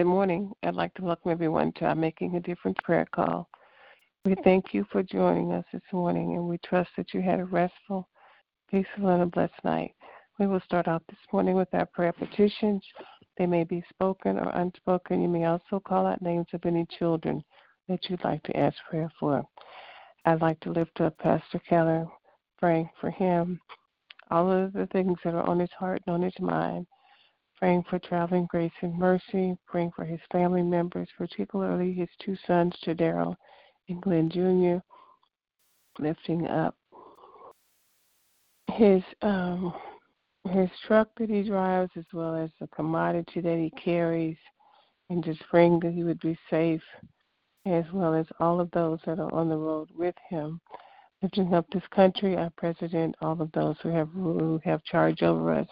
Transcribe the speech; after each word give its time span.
Good 0.00 0.06
morning. 0.06 0.50
I'd 0.62 0.76
like 0.76 0.94
to 0.94 1.02
welcome 1.02 1.30
everyone 1.30 1.72
to 1.72 1.84
our 1.84 1.94
Making 1.94 2.34
a 2.36 2.40
Difference 2.40 2.78
prayer 2.82 3.06
call. 3.14 3.50
We 4.24 4.34
thank 4.44 4.72
you 4.72 4.86
for 4.90 5.02
joining 5.02 5.52
us 5.52 5.66
this 5.74 5.82
morning, 5.92 6.36
and 6.36 6.48
we 6.48 6.56
trust 6.64 6.88
that 6.96 7.12
you 7.12 7.20
had 7.20 7.38
a 7.38 7.44
restful, 7.44 8.08
peaceful, 8.70 9.08
and 9.08 9.24
a 9.24 9.26
blessed 9.26 9.62
night. 9.62 9.92
We 10.38 10.46
will 10.46 10.62
start 10.64 10.88
off 10.88 11.02
this 11.10 11.18
morning 11.34 11.54
with 11.54 11.68
our 11.74 11.84
prayer 11.84 12.14
petitions. 12.14 12.82
They 13.36 13.44
may 13.44 13.62
be 13.62 13.84
spoken 13.90 14.38
or 14.38 14.48
unspoken. 14.54 15.20
You 15.20 15.28
may 15.28 15.44
also 15.44 15.78
call 15.86 16.06
out 16.06 16.22
names 16.22 16.46
of 16.54 16.64
any 16.64 16.86
children 16.98 17.44
that 17.86 18.08
you'd 18.08 18.24
like 18.24 18.42
to 18.44 18.56
ask 18.56 18.78
prayer 18.88 19.12
for. 19.20 19.44
I'd 20.24 20.40
like 20.40 20.60
to 20.60 20.72
lift 20.72 20.98
up 21.02 21.18
Pastor 21.18 21.60
Keller, 21.68 22.06
praying 22.58 22.88
for 23.02 23.10
him, 23.10 23.60
all 24.30 24.50
of 24.50 24.72
the 24.72 24.86
things 24.86 25.18
that 25.24 25.34
are 25.34 25.46
on 25.46 25.60
his 25.60 25.72
heart 25.78 26.00
and 26.06 26.14
on 26.14 26.22
his 26.22 26.40
mind 26.40 26.86
praying 27.60 27.84
for 27.90 27.98
traveling 27.98 28.46
grace 28.50 28.72
and 28.80 28.98
mercy, 28.98 29.54
praying 29.66 29.92
for 29.94 30.04
his 30.04 30.20
family 30.32 30.62
members, 30.62 31.08
particularly 31.16 31.92
his 31.92 32.08
two 32.24 32.36
sons, 32.46 32.72
Chadero 32.84 33.36
and 33.88 34.00
Glenn 34.00 34.30
Jr., 34.30 34.82
lifting 36.02 36.46
up 36.46 36.74
his 38.72 39.02
um, 39.20 39.74
his 40.48 40.70
truck 40.86 41.08
that 41.18 41.28
he 41.28 41.42
drives 41.42 41.90
as 41.96 42.04
well 42.14 42.34
as 42.34 42.50
the 42.60 42.66
commodity 42.68 43.42
that 43.42 43.58
he 43.58 43.70
carries, 43.82 44.38
and 45.10 45.22
just 45.22 45.40
praying 45.50 45.80
that 45.80 45.92
he 45.92 46.02
would 46.02 46.20
be 46.20 46.38
safe, 46.48 46.82
as 47.66 47.84
well 47.92 48.14
as 48.14 48.26
all 48.38 48.58
of 48.58 48.70
those 48.70 49.00
that 49.04 49.18
are 49.18 49.32
on 49.34 49.50
the 49.50 49.56
road 49.56 49.88
with 49.94 50.14
him. 50.30 50.60
Lifting 51.20 51.52
up 51.52 51.66
this 51.70 51.82
country, 51.94 52.36
our 52.36 52.50
president, 52.56 53.14
all 53.20 53.42
of 53.42 53.52
those 53.52 53.76
who 53.82 53.90
have 53.90 54.08
who 54.08 54.58
have 54.64 54.82
charge 54.84 55.22
over 55.22 55.52
us, 55.52 55.68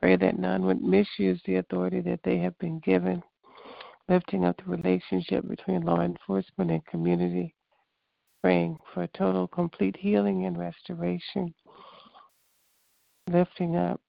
Pray 0.00 0.16
that 0.16 0.38
none 0.38 0.64
would 0.64 0.82
misuse 0.82 1.40
the 1.44 1.56
authority 1.56 2.00
that 2.00 2.20
they 2.24 2.38
have 2.38 2.56
been 2.58 2.78
given, 2.80 3.22
lifting 4.08 4.46
up 4.46 4.56
the 4.56 4.64
relationship 4.64 5.46
between 5.46 5.82
law 5.82 6.00
enforcement 6.00 6.70
and 6.70 6.84
community, 6.86 7.54
praying 8.42 8.78
for 8.94 9.06
total, 9.08 9.46
complete 9.46 9.96
healing 9.98 10.46
and 10.46 10.58
restoration, 10.58 11.52
lifting 13.28 13.76
up 13.76 14.00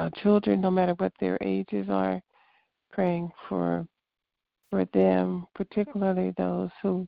our 0.00 0.10
children, 0.22 0.60
no 0.60 0.70
matter 0.70 0.92
what 0.94 1.12
their 1.18 1.38
ages 1.40 1.88
are, 1.88 2.20
praying 2.92 3.30
for 3.48 3.86
for 4.70 4.84
them, 4.86 5.46
particularly 5.54 6.32
those 6.36 6.70
who 6.82 7.06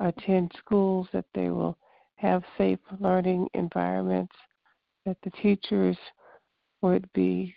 attend 0.00 0.50
schools, 0.58 1.06
that 1.12 1.26
they 1.34 1.50
will 1.50 1.76
have 2.16 2.42
safe 2.56 2.78
learning 2.98 3.46
environments, 3.52 4.34
that 5.04 5.18
the 5.22 5.30
teachers 5.42 5.98
would 6.84 7.10
be 7.14 7.54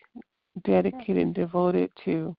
dedicated 0.63 1.17
and 1.17 1.35
devoted 1.35 1.91
to 2.05 2.33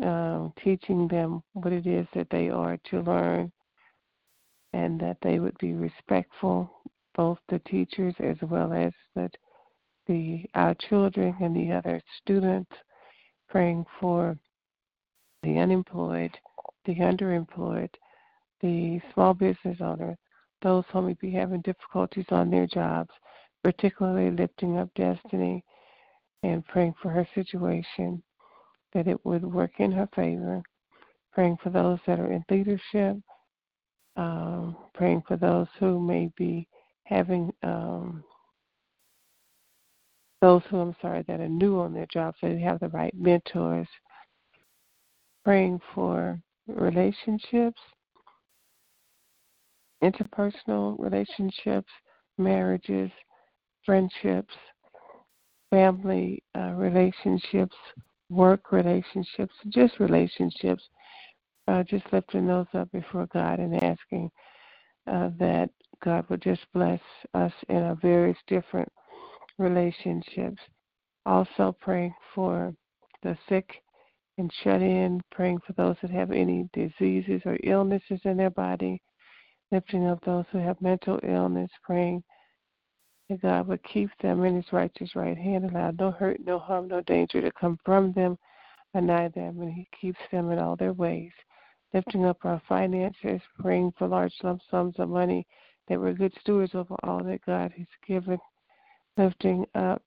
um, 0.00 0.52
teaching 0.62 1.08
them 1.08 1.42
what 1.54 1.72
it 1.72 1.88
is 1.88 2.06
that 2.14 2.28
they 2.30 2.48
are 2.48 2.78
to 2.88 3.00
learn 3.00 3.50
and 4.72 5.00
that 5.00 5.16
they 5.22 5.40
would 5.40 5.58
be 5.58 5.72
respectful 5.72 6.70
both 7.16 7.38
the 7.48 7.58
teachers 7.60 8.14
as 8.20 8.36
well 8.42 8.72
as 8.72 8.92
the, 9.16 9.28
the 10.06 10.44
our 10.54 10.74
children 10.88 11.34
and 11.40 11.54
the 11.54 11.72
other 11.72 12.00
students, 12.22 12.70
praying 13.48 13.84
for 14.00 14.36
the 15.42 15.58
unemployed, 15.58 16.36
the 16.86 16.94
underemployed, 16.94 17.90
the 18.62 19.00
small 19.12 19.34
business 19.34 19.78
owners, 19.80 20.16
those 20.62 20.84
who 20.92 21.02
may 21.02 21.16
be 21.20 21.32
having 21.32 21.60
difficulties 21.62 22.26
on 22.30 22.50
their 22.50 22.68
jobs, 22.68 23.10
particularly 23.64 24.30
lifting 24.30 24.78
up 24.78 24.88
Destiny 24.94 25.64
and 26.44 26.66
praying 26.66 26.94
for 27.00 27.10
her 27.10 27.26
situation, 27.34 28.22
that 28.92 29.08
it 29.08 29.24
would 29.24 29.42
work 29.42 29.72
in 29.78 29.90
her 29.90 30.08
favor, 30.14 30.62
praying 31.32 31.56
for 31.62 31.70
those 31.70 31.98
that 32.06 32.20
are 32.20 32.32
in 32.32 32.44
leadership, 32.50 33.16
um, 34.16 34.76
praying 34.92 35.22
for 35.26 35.36
those 35.36 35.66
who 35.80 35.98
may 35.98 36.30
be 36.36 36.68
having 37.04 37.50
um, 37.62 38.22
those 40.42 40.62
who 40.68 40.78
I'm 40.78 40.94
sorry 41.00 41.24
that 41.26 41.40
are 41.40 41.48
new 41.48 41.80
on 41.80 41.94
their 41.94 42.06
job, 42.12 42.34
so 42.38 42.48
they 42.48 42.60
have 42.60 42.80
the 42.80 42.88
right 42.88 43.14
mentors. 43.16 43.88
Praying 45.44 45.80
for 45.94 46.38
relationships, 46.66 47.80
interpersonal 50.02 50.96
relationships, 50.98 51.90
marriages, 52.36 53.10
friendships, 53.84 54.54
family 55.74 56.40
uh, 56.56 56.70
relationships, 56.74 57.74
work 58.30 58.70
relationships, 58.70 59.52
just 59.68 59.98
relationships. 59.98 60.82
Uh, 61.66 61.82
just 61.82 62.04
lifting 62.12 62.46
those 62.46 62.66
up 62.74 62.92
before 62.92 63.26
God 63.32 63.58
and 63.58 63.82
asking 63.82 64.30
uh, 65.10 65.30
that 65.38 65.70
God 66.04 66.26
would 66.28 66.42
just 66.42 66.60
bless 66.74 67.00
us 67.32 67.52
in 67.70 67.78
our 67.78 67.96
various 67.96 68.36
different 68.46 68.88
relationships. 69.58 70.60
Also, 71.24 71.74
praying 71.80 72.14
for 72.34 72.74
the 73.22 73.36
sick 73.48 73.66
and 74.36 74.52
shut 74.62 74.82
in, 74.82 75.22
praying 75.32 75.58
for 75.66 75.72
those 75.72 75.96
that 76.02 76.10
have 76.10 76.30
any 76.30 76.68
diseases 76.74 77.40
or 77.46 77.56
illnesses 77.64 78.20
in 78.24 78.36
their 78.36 78.50
body, 78.50 79.00
lifting 79.72 80.06
up 80.06 80.22
those 80.24 80.44
who 80.52 80.58
have 80.58 80.80
mental 80.82 81.18
illness, 81.26 81.70
praying 81.82 82.22
that 83.28 83.42
God 83.42 83.66
would 83.68 83.82
keep 83.84 84.10
them 84.20 84.44
in 84.44 84.56
his 84.56 84.72
righteous 84.72 85.14
right 85.14 85.36
hand, 85.36 85.64
allow 85.64 85.90
no 85.90 86.10
hurt, 86.10 86.40
no 86.44 86.58
harm, 86.58 86.88
no 86.88 87.00
danger 87.02 87.40
to 87.40 87.50
come 87.52 87.78
from 87.84 88.12
them 88.12 88.38
nigh 89.00 89.28
them, 89.28 89.60
and 89.60 89.72
he 89.72 89.88
keeps 89.98 90.20
them 90.30 90.50
in 90.50 90.58
all 90.58 90.76
their 90.76 90.92
ways. 90.92 91.32
Lifting 91.92 92.24
up 92.24 92.38
our 92.44 92.60
finances, 92.68 93.40
praying 93.60 93.92
for 93.96 94.08
large 94.08 94.34
lump 94.42 94.60
sums 94.70 94.94
of 94.98 95.08
money 95.08 95.46
that 95.88 96.00
we're 96.00 96.12
good 96.12 96.32
stewards 96.40 96.74
over 96.74 96.96
all 97.02 97.22
that 97.24 97.44
God 97.46 97.72
has 97.76 97.86
given. 98.06 98.38
Lifting 99.16 99.64
up 99.74 100.02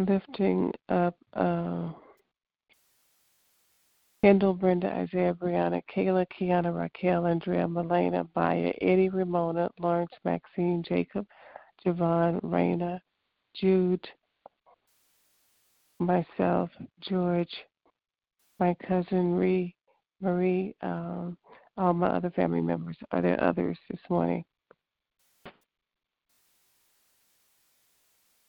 lifting 0.00 0.72
up 0.88 1.16
uh, 1.34 1.90
Kendall, 4.24 4.54
Brenda, 4.54 4.86
Isaiah, 4.86 5.34
Brianna, 5.34 5.82
Kayla, 5.94 6.24
Kiana, 6.32 6.74
Raquel, 6.74 7.26
Andrea, 7.26 7.66
Melena, 7.66 8.26
Maya, 8.34 8.72
Eddie, 8.80 9.10
Ramona, 9.10 9.68
Lawrence, 9.78 10.14
Maxine, 10.24 10.82
Jacob, 10.82 11.26
Javon, 11.84 12.40
Raina, 12.40 13.00
Jude, 13.54 14.08
myself, 15.98 16.70
George, 17.06 17.54
my 18.58 18.74
cousin 18.88 19.34
Ree, 19.34 19.76
Marie, 20.22 20.74
um, 20.80 21.36
all 21.76 21.92
my 21.92 22.06
other 22.06 22.30
family 22.30 22.62
members. 22.62 22.96
Are 23.10 23.20
there 23.20 23.44
others 23.44 23.76
this 23.90 24.00
morning? 24.08 24.42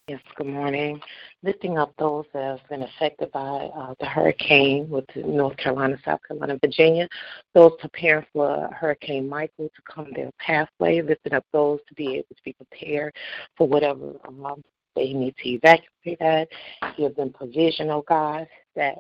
Yes, 0.08 0.22
good 0.36 0.46
morning. 0.46 1.02
Lifting 1.42 1.80
up 1.80 1.92
those 1.98 2.26
that 2.32 2.44
have 2.44 2.70
been 2.70 2.84
affected 2.84 3.32
by 3.32 3.72
uh, 3.76 3.96
the 4.00 4.06
hurricane 4.06 4.88
with 4.88 5.06
North 5.16 5.58
Carolina, 5.58 5.98
South 6.06 6.20
Carolina, 6.28 6.60
Virginia, 6.62 7.10
those 7.56 7.72
preparing 7.80 8.24
for 8.32 8.70
Hurricane 8.72 9.28
Michael 9.28 9.68
to 9.68 9.82
come 9.92 10.14
their 10.16 10.30
pathway, 10.38 11.02
lifting 11.02 11.34
up 11.34 11.44
those 11.52 11.80
to 11.88 11.96
be 11.96 12.18
able 12.18 12.36
to 12.36 12.44
be 12.44 12.54
prepared 12.54 13.16
for 13.58 13.68
whatever 13.68 14.12
um, 14.28 14.62
they 14.96 15.12
need 15.12 15.36
to 15.38 15.50
evacuate 15.50 16.20
that. 16.20 16.50
Give 16.96 17.16
them 17.16 17.34
provision, 17.34 17.90
oh 17.90 18.04
God, 18.08 18.48
that 18.76 19.00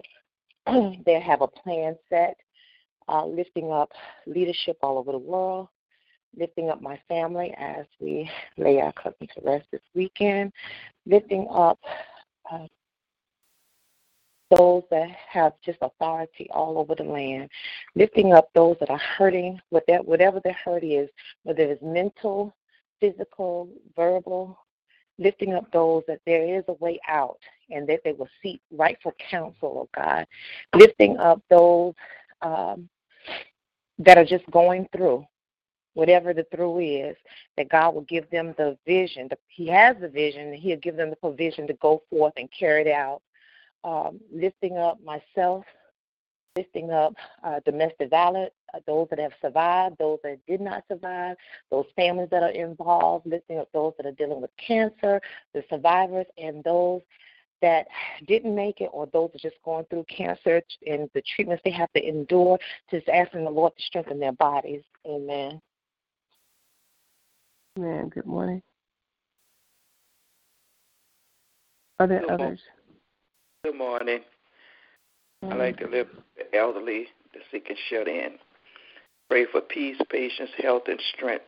they 1.06 1.20
have 1.20 1.42
a 1.42 1.48
plan 1.48 1.96
set. 2.10 2.36
Uh, 3.08 3.28
lifting 3.28 3.72
up 3.72 3.92
leadership 4.26 4.76
all 4.82 4.98
over 4.98 5.12
the 5.12 5.18
world, 5.20 5.68
lifting 6.38 6.70
up 6.70 6.82
my 6.82 7.00
family 7.08 7.54
as 7.58 7.86
we 8.00 8.30
lay 8.58 8.80
our 8.82 8.94
cousin 8.94 9.28
to 9.36 9.42
rest 9.44 9.66
this 9.72 9.82
weekend, 9.94 10.52
lifting 11.06 11.48
up 11.52 11.80
uh, 12.52 12.68
those 14.56 14.84
that 14.92 15.10
have 15.30 15.54
just 15.64 15.80
authority 15.82 16.48
all 16.52 16.78
over 16.78 16.96
the 16.96 17.04
land, 17.04 17.50
lifting 17.96 18.34
up 18.34 18.50
those 18.54 18.78
that 18.80 18.90
are 18.90 19.02
hurting, 19.18 19.60
whatever 19.70 20.40
their 20.44 20.58
hurt 20.64 20.84
is, 20.84 21.10
whether 21.44 21.64
it's 21.64 21.82
mental, 21.82 22.56
physical, 23.00 23.70
verbal, 23.96 24.58
lifting 25.18 25.54
up 25.54 25.72
those 25.72 26.04
that 26.08 26.20
there 26.26 26.58
is 26.58 26.64
a 26.68 26.74
way 26.74 27.00
out 27.08 27.40
and 27.70 27.88
that 27.88 28.02
they 28.04 28.12
will 28.12 28.30
seek 28.44 28.62
rightful 28.72 29.14
counsel, 29.30 29.88
oh 29.88 29.90
God, 29.96 30.28
lifting 30.76 31.18
up 31.18 31.42
those 31.50 31.94
um, 32.42 32.90
that 33.98 34.18
are 34.18 34.26
just 34.26 34.50
going 34.52 34.88
through 34.96 35.26
whatever 35.96 36.34
the 36.34 36.46
through 36.56 36.80
is, 36.80 37.18
that 37.58 37.70
God 37.70 37.96
will 37.96 38.02
give 38.02 38.30
them 38.30 38.54
the 38.58 38.78
vision. 38.86 39.30
he 39.48 39.68
has 39.68 39.98
the 40.00 40.08
vision, 40.08 40.54
He'll 40.54 40.78
give 40.78 40.96
them 40.96 41.10
the 41.10 41.16
provision 41.16 41.66
to 41.68 41.74
go 41.74 42.04
forth 42.10 42.34
and 42.38 42.50
carry 42.58 42.82
it 42.82 42.92
out. 42.92 43.22
Um, 43.84 44.20
lifting 44.32 44.78
up 44.78 45.00
myself, 45.04 45.66
lifting 46.56 46.92
up 46.92 47.14
uh, 47.44 47.60
domestic 47.66 48.10
violence, 48.10 48.52
uh, 48.74 48.80
those 48.88 49.08
that 49.10 49.20
have 49.20 49.34
survived, 49.42 49.98
those 50.00 50.20
that 50.24 50.40
did 50.48 50.62
not 50.62 50.84
survive, 50.88 51.38
those 51.70 51.86
families 51.96 52.30
that 52.32 52.44
are 52.44 52.50
involved, 52.50 53.26
lifting 53.26 53.60
up 53.60 53.70
those 53.74 53.94
that 53.98 54.06
are 54.06 54.12
dealing 54.14 54.42
with 54.42 54.52
cancer, 54.58 55.22
the 55.54 55.64
survivors, 55.70 56.26
and 56.38 56.64
those 56.64 57.02
that 57.62 57.88
didn't 58.28 58.56
make 58.56 58.82
it 58.82 58.90
or 58.92 59.08
those 59.08 59.30
that 59.32 59.44
are 59.44 59.50
just 59.50 59.62
going 59.64 59.86
through 59.86 60.06
cancer 60.06 60.62
and 60.88 61.10
the 61.14 61.24
treatments 61.36 61.62
they 61.64 61.72
have 61.72 61.92
to 61.94 62.08
endure, 62.08 62.60
just 62.92 63.08
asking 63.10 63.44
the 63.44 63.50
Lord 63.50 63.74
to 63.78 63.84
strengthen 63.84 64.20
their 64.20 64.34
bodies. 64.34 64.82
Amen. 65.08 65.62
Amen. 67.78 68.10
Good 68.10 68.26
morning. 68.26 68.62
Are 72.00 72.08
there 72.08 72.22
Good 72.22 72.32
others? 72.32 72.60
Good 73.66 73.76
morning. 73.76 74.22
I 75.44 75.56
like 75.56 75.78
to 75.80 75.88
lift 75.88 76.12
the 76.38 76.58
elderly, 76.58 77.08
the 77.34 77.40
sick 77.52 77.66
and 77.68 77.78
shut 77.90 78.08
in. 78.08 78.36
Pray 79.30 79.46
for 79.52 79.60
peace, 79.60 79.98
patience, 80.10 80.52
health, 80.58 80.84
and 80.88 81.02
strength, 81.16 81.46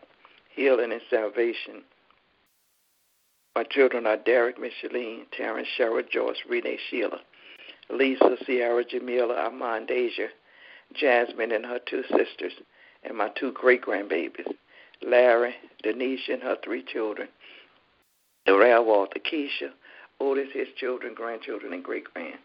healing 0.53 0.91
and 0.91 1.01
salvation. 1.09 1.83
My 3.55 3.63
children 3.63 4.05
are 4.05 4.17
Derek, 4.17 4.57
Micheline, 4.59 5.25
Terrence, 5.35 5.67
Cheryl, 5.79 6.07
Joyce, 6.09 6.37
Renee, 6.49 6.77
Sheila, 6.89 7.19
Lisa, 7.89 8.35
Sierra, 8.45 8.83
Jamila, 8.83 9.33
Armand, 9.33 9.89
Asia, 9.89 10.27
Jasmine 10.93 11.53
and 11.53 11.65
her 11.65 11.79
two 11.89 12.03
sisters, 12.03 12.53
and 13.03 13.17
my 13.17 13.29
two 13.29 13.53
great 13.53 13.81
grandbabies. 13.81 14.53
Larry, 15.01 15.55
Denise, 15.83 16.27
and 16.29 16.41
her 16.41 16.57
three 16.63 16.83
children, 16.83 17.27
Darrell 18.45 18.85
Walter, 18.85 19.19
Keisha, 19.19 19.71
Otis, 20.19 20.49
his 20.53 20.67
children, 20.77 21.13
grandchildren, 21.13 21.73
and 21.73 21.83
great 21.83 22.11
grand, 22.13 22.39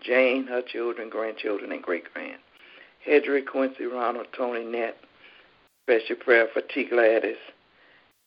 Jane, 0.00 0.46
her 0.46 0.62
children, 0.62 1.10
grandchildren, 1.10 1.72
and 1.72 1.82
great 1.82 2.12
grand, 2.12 2.38
Hedrick, 3.06 3.46
Quincy, 3.46 3.84
Ronald, 3.84 4.28
Tony, 4.36 4.64
Nett, 4.64 4.96
special 5.84 6.16
prayer 6.16 6.48
for 6.52 6.62
T. 6.62 6.84
Gladys, 6.84 7.36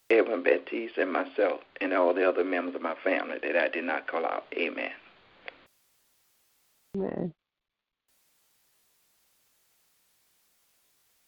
Edwin 0.09 0.43
Baptiste, 0.43 0.97
and 0.97 1.11
myself, 1.11 1.61
and 1.79 1.93
all 1.93 2.13
the 2.13 2.27
other 2.27 2.43
members 2.43 2.75
of 2.75 2.81
my 2.81 2.95
family 3.03 3.37
that 3.41 3.55
I 3.55 3.69
did 3.69 3.85
not 3.85 4.07
call 4.07 4.25
out. 4.25 4.45
Amen. 4.57 4.91
Amen. 6.95 7.33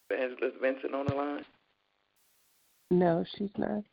Evangelist 0.10 0.58
Vincent 0.62 0.94
on 0.94 1.06
the 1.08 1.16
line? 1.16 1.46
No, 2.92 3.26
she's 3.36 3.50
not. 3.58 3.84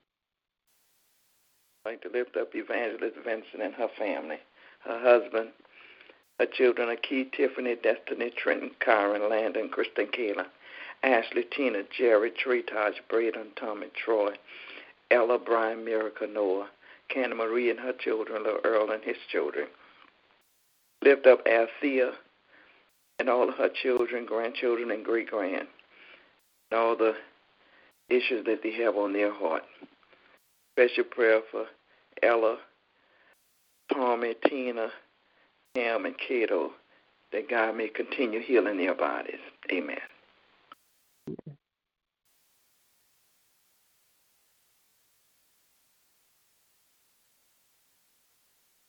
I'd 1.85 1.90
like 1.90 2.02
to 2.02 2.11
lift 2.11 2.37
up 2.37 2.54
Evangelist 2.54 3.16
Vincent 3.25 3.62
and 3.62 3.75
her 3.75 3.88
family, 3.99 4.38
her 4.80 5.00
husband, 5.00 5.50
her 6.40 6.47
children 6.47 6.88
are 6.88 6.97
Tiffany, 6.97 7.76
Destiny, 7.82 8.30
Trenton, 8.30 8.70
Kyron, 8.80 9.28
Landon, 9.28 9.68
Kristen, 9.68 10.06
Kayla, 10.06 10.47
Ashley, 11.02 11.44
Tina, 11.54 11.82
Jerry, 11.97 12.30
Tree, 12.30 12.62
Taj, 12.62 12.94
Braden, 13.11 13.49
Tommy, 13.56 13.88
Troy, 13.94 14.32
Ella, 15.11 15.38
Brian, 15.38 15.85
Miracle, 15.85 16.28
Noah, 16.28 16.70
Canna 17.11 17.35
Marie 17.35 17.70
and 17.70 17.78
her 17.78 17.92
children, 17.92 18.42
little 18.42 18.61
Earl 18.64 18.90
and 18.90 19.04
his 19.04 19.18
children. 19.30 19.66
Lift 21.02 21.26
up 21.26 21.47
Althea 21.47 22.12
and 23.18 23.28
all 23.28 23.49
of 23.49 23.56
her 23.56 23.68
children, 23.82 24.25
grandchildren, 24.25 24.90
and 24.90 25.04
great 25.04 25.28
grand, 25.28 25.68
and 26.70 26.80
all 26.80 26.97
the 26.97 27.14
issues 28.11 28.45
that 28.47 28.61
they 28.62 28.73
have 28.83 28.97
on 28.97 29.12
their 29.12 29.33
heart. 29.33 29.62
Special 30.75 31.05
prayer 31.05 31.40
for 31.50 31.67
Ella, 32.23 32.59
Tommy, 33.93 34.35
Tina, 34.49 34.88
Cam, 35.75 36.07
and 36.07 36.14
Cato, 36.19 36.73
that 37.33 37.49
God 37.49 37.76
may 37.76 37.88
continue 37.88 38.40
healing 38.40 38.79
their 38.79 38.95
bodies. 38.95 39.40
Amen. 39.73 39.97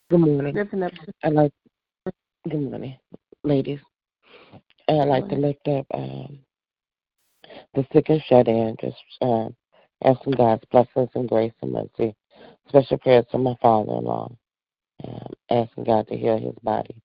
Good 0.10 0.20
morning. 0.20 0.58
I 1.24 1.30
like. 1.30 1.52
Good 2.50 2.60
morning, 2.60 2.98
ladies. 3.44 3.80
I'd 4.90 5.08
like 5.08 5.30
to 5.30 5.36
lift 5.36 5.68
up 5.68 5.86
um, 5.94 6.40
the 7.74 7.86
sick 7.94 8.10
and 8.10 8.22
shut 8.28 8.48
in. 8.48 8.76
Just 8.82 8.98
um, 9.22 9.56
asking 10.04 10.34
God's 10.34 10.64
blessings 10.72 11.10
and 11.16 11.30
grace 11.30 11.54
and 11.62 11.72
mercy. 11.72 12.16
Special 12.68 12.98
prayers 12.98 13.26
for 13.32 13.38
my 13.38 13.56
father-in-law. 13.62 14.32
Um, 15.08 15.34
asking 15.50 15.86
God 15.86 16.08
to 16.08 16.18
heal 16.18 16.38
his 16.38 16.56
body. 16.64 16.96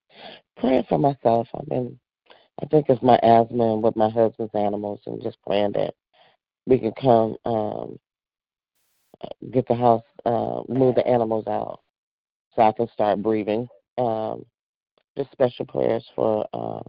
Praying 0.58 0.84
for 0.88 0.98
myself. 0.98 1.48
I've 1.54 1.68
been. 1.68 1.98
I 2.62 2.66
think 2.66 2.86
it's 2.88 3.02
my 3.02 3.18
asthma 3.22 3.74
and 3.74 3.82
with 3.82 3.96
my 3.96 4.08
husband's 4.08 4.54
animals, 4.54 5.00
and 5.06 5.22
just 5.22 5.36
praying 5.46 5.72
that 5.72 5.94
we 6.66 6.78
can 6.78 6.92
come 6.92 7.36
um, 7.44 7.98
get 9.50 9.66
the 9.68 9.74
house, 9.74 10.02
uh, 10.24 10.62
move 10.68 10.94
the 10.94 11.06
animals 11.06 11.46
out 11.46 11.80
so 12.54 12.62
I 12.62 12.72
can 12.72 12.88
start 12.92 13.22
breathing. 13.22 13.68
Um, 13.98 14.44
just 15.16 15.32
special 15.32 15.64
prayers 15.66 16.04
for 16.14 16.46
um, 16.52 16.82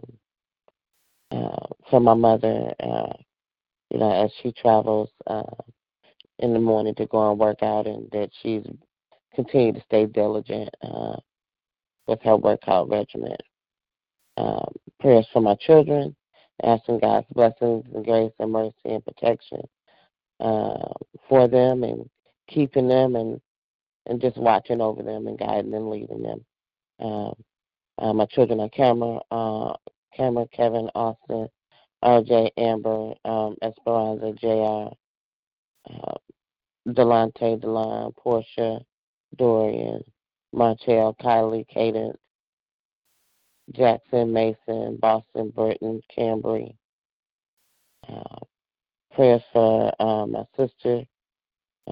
uh, 1.30 1.66
for 1.90 2.00
my 2.00 2.14
mother. 2.14 2.72
Uh, 2.80 3.12
you 3.90 3.98
know, 3.98 4.10
as 4.10 4.30
she 4.42 4.52
travels 4.52 5.10
uh, 5.26 5.42
in 6.38 6.52
the 6.52 6.58
morning 6.58 6.94
to 6.96 7.06
go 7.06 7.30
and 7.30 7.38
work 7.38 7.62
out, 7.62 7.86
and 7.86 8.10
that 8.12 8.30
she's 8.42 8.64
continued 9.34 9.76
to 9.76 9.82
stay 9.82 10.06
diligent 10.06 10.68
uh, 10.82 11.16
with 12.06 12.20
her 12.22 12.36
workout 12.36 12.88
regimen. 12.88 13.36
Um, 14.36 14.72
prayers 15.00 15.26
for 15.32 15.40
my 15.40 15.56
children, 15.56 16.14
asking 16.62 17.00
God's 17.00 17.26
blessings 17.32 17.84
and 17.94 18.04
grace 18.04 18.32
and 18.38 18.52
mercy 18.52 18.74
and 18.84 19.04
protection 19.04 19.62
uh, 20.40 20.92
for 21.28 21.48
them 21.48 21.82
and 21.84 22.08
keeping 22.48 22.88
them 22.88 23.16
and 23.16 23.40
and 24.06 24.20
just 24.20 24.38
watching 24.38 24.80
over 24.80 25.02
them 25.02 25.26
and 25.26 25.38
guiding 25.38 25.74
and 25.74 25.90
leading 25.90 26.22
them. 26.22 26.44
Um, 27.00 27.34
uh, 27.98 28.12
my 28.12 28.24
children 28.26 28.60
are 28.60 28.70
camera, 28.70 29.20
uh, 29.30 29.74
Cameron, 30.16 30.48
Kevin, 30.52 30.88
Austin, 30.94 31.48
RJ, 32.04 32.50
Amber, 32.56 33.14
um, 33.24 33.56
Esperanza, 33.62 34.32
JR, 34.32 34.90
uh, 35.90 36.14
Delante, 36.86 37.60
Delon, 37.60 38.14
Portia, 38.16 38.80
Dorian, 39.36 40.02
Martell, 40.52 41.16
Kylie, 41.20 41.66
Cadence, 41.68 42.18
Jackson, 43.72 44.32
Mason, 44.32 44.96
Boston, 45.00 45.50
Burton, 45.54 46.00
Cambry. 46.16 46.74
Uh, 48.08 48.38
prayers 49.12 49.42
for 49.52 49.92
uh, 50.00 50.26
my 50.26 50.44
sister, 50.56 51.02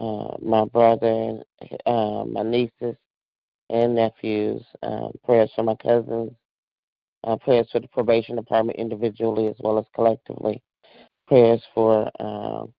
uh, 0.00 0.36
my 0.40 0.64
brother, 0.66 1.42
uh, 1.84 2.24
my 2.24 2.42
nieces 2.42 2.96
and 3.68 3.96
nephews, 3.96 4.62
um, 4.82 5.10
prayers 5.24 5.50
for 5.54 5.64
my 5.64 5.74
cousins, 5.74 6.32
uh, 7.26 7.36
prayers 7.36 7.68
for 7.70 7.80
the 7.80 7.88
probation 7.88 8.36
department 8.36 8.78
individually 8.78 9.48
as 9.48 9.56
well 9.58 9.78
as 9.78 9.84
collectively, 9.94 10.62
prayers 11.26 11.62
for 11.74 12.10
um, 12.20 12.72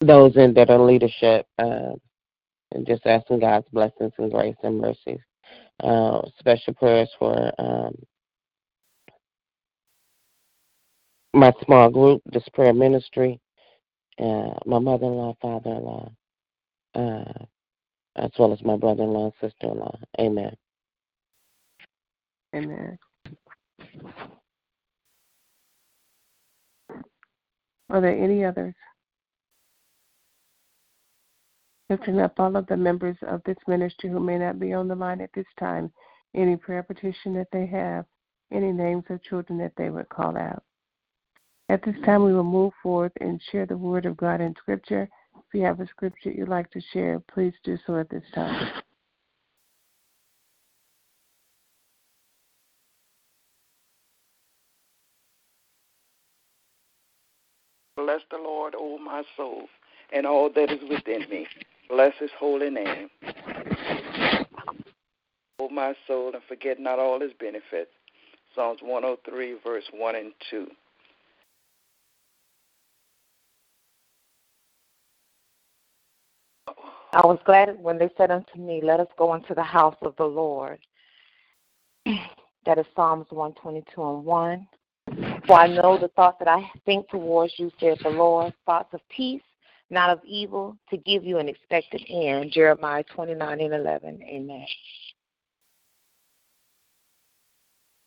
those 0.00 0.36
in 0.36 0.52
that 0.54 0.70
are 0.70 0.78
leadership, 0.78 1.46
uh, 1.58 1.92
and 2.72 2.86
just 2.86 3.06
asking 3.06 3.40
God's 3.40 3.66
blessings 3.72 4.12
and 4.18 4.30
grace 4.30 4.56
and 4.62 4.78
mercies. 4.78 5.20
Uh, 5.82 6.22
special 6.38 6.74
prayers 6.74 7.10
for 7.18 7.52
um, 7.58 7.94
my 11.32 11.52
small 11.64 11.90
group, 11.90 12.22
this 12.26 12.46
prayer 12.52 12.72
ministry, 12.74 13.40
uh, 14.18 14.54
my 14.64 14.78
mother-in-law, 14.78 15.36
father-in-law, 15.40 16.10
uh, 16.94 17.44
as 18.16 18.30
well 18.38 18.52
as 18.52 18.62
my 18.64 18.76
brother-in-law 18.76 19.24
and 19.24 19.32
sister-in-law. 19.40 19.98
Amen. 20.18 20.56
Amen. 22.54 22.98
Are 27.90 28.00
there 28.00 28.16
any 28.16 28.44
others? 28.44 28.74
Lifting 31.88 32.18
up 32.20 32.40
all 32.40 32.56
of 32.56 32.66
the 32.66 32.76
members 32.76 33.16
of 33.28 33.42
this 33.44 33.58
ministry 33.68 34.10
who 34.10 34.18
may 34.18 34.38
not 34.38 34.58
be 34.58 34.72
on 34.72 34.88
the 34.88 34.94
line 34.94 35.20
at 35.20 35.30
this 35.34 35.46
time, 35.58 35.92
any 36.34 36.56
prayer 36.56 36.82
petition 36.82 37.32
that 37.34 37.46
they 37.52 37.64
have, 37.66 38.04
any 38.52 38.72
names 38.72 39.04
of 39.08 39.22
children 39.22 39.58
that 39.58 39.72
they 39.76 39.90
would 39.90 40.08
call 40.08 40.36
out. 40.36 40.62
At 41.68 41.84
this 41.84 41.96
time, 42.04 42.24
we 42.24 42.32
will 42.32 42.44
move 42.44 42.72
forward 42.82 43.12
and 43.20 43.40
share 43.50 43.66
the 43.66 43.76
Word 43.76 44.06
of 44.06 44.16
God 44.16 44.40
in 44.40 44.54
Scripture. 44.58 45.08
If 45.36 45.44
you 45.54 45.62
have 45.62 45.80
a 45.80 45.86
scripture 45.86 46.30
you'd 46.30 46.48
like 46.48 46.70
to 46.72 46.80
share, 46.92 47.20
please 47.32 47.54
do 47.62 47.78
so 47.86 47.98
at 47.98 48.08
this 48.08 48.24
time. 48.34 48.82
Bless 58.06 58.20
the 58.30 58.38
Lord, 58.38 58.76
O 58.78 58.98
my 58.98 59.24
soul, 59.36 59.62
and 60.12 60.24
all 60.26 60.48
that 60.54 60.70
is 60.70 60.78
within 60.88 61.28
me. 61.28 61.44
Bless 61.88 62.12
his 62.20 62.30
holy 62.38 62.70
name. 62.70 63.10
O 65.58 65.68
my 65.70 65.92
soul, 66.06 66.30
and 66.32 66.40
forget 66.48 66.78
not 66.78 67.00
all 67.00 67.18
his 67.18 67.32
benefits. 67.40 67.90
Psalms 68.54 68.78
103, 68.80 69.56
verse 69.64 69.82
1 69.92 70.14
and 70.14 70.32
2. 70.48 70.68
I 77.12 77.26
was 77.26 77.40
glad 77.44 77.76
when 77.82 77.98
they 77.98 78.10
said 78.16 78.30
unto 78.30 78.56
me, 78.56 78.80
Let 78.84 79.00
us 79.00 79.08
go 79.18 79.34
into 79.34 79.52
the 79.52 79.64
house 79.64 79.96
of 80.02 80.14
the 80.16 80.26
Lord. 80.26 80.78
That 82.66 82.78
is 82.78 82.86
Psalms 82.96 83.26
122 83.30 84.02
and 84.02 84.24
1. 84.24 84.68
For 85.46 85.54
I 85.54 85.66
know 85.68 85.98
the 85.98 86.10
thoughts 86.16 86.38
that 86.40 86.48
I 86.48 86.68
think 86.84 87.08
towards 87.08 87.52
you, 87.58 87.70
saith 87.78 88.00
the 88.02 88.08
Lord, 88.08 88.52
thoughts 88.64 88.92
of 88.92 89.00
peace, 89.08 89.42
not 89.90 90.10
of 90.10 90.20
evil, 90.24 90.76
to 90.90 90.96
give 90.96 91.24
you 91.24 91.38
an 91.38 91.48
expected 91.48 92.02
end. 92.08 92.50
Jeremiah 92.50 93.04
29 93.14 93.60
and 93.60 93.74
11. 93.74 94.22
Amen. 94.22 94.66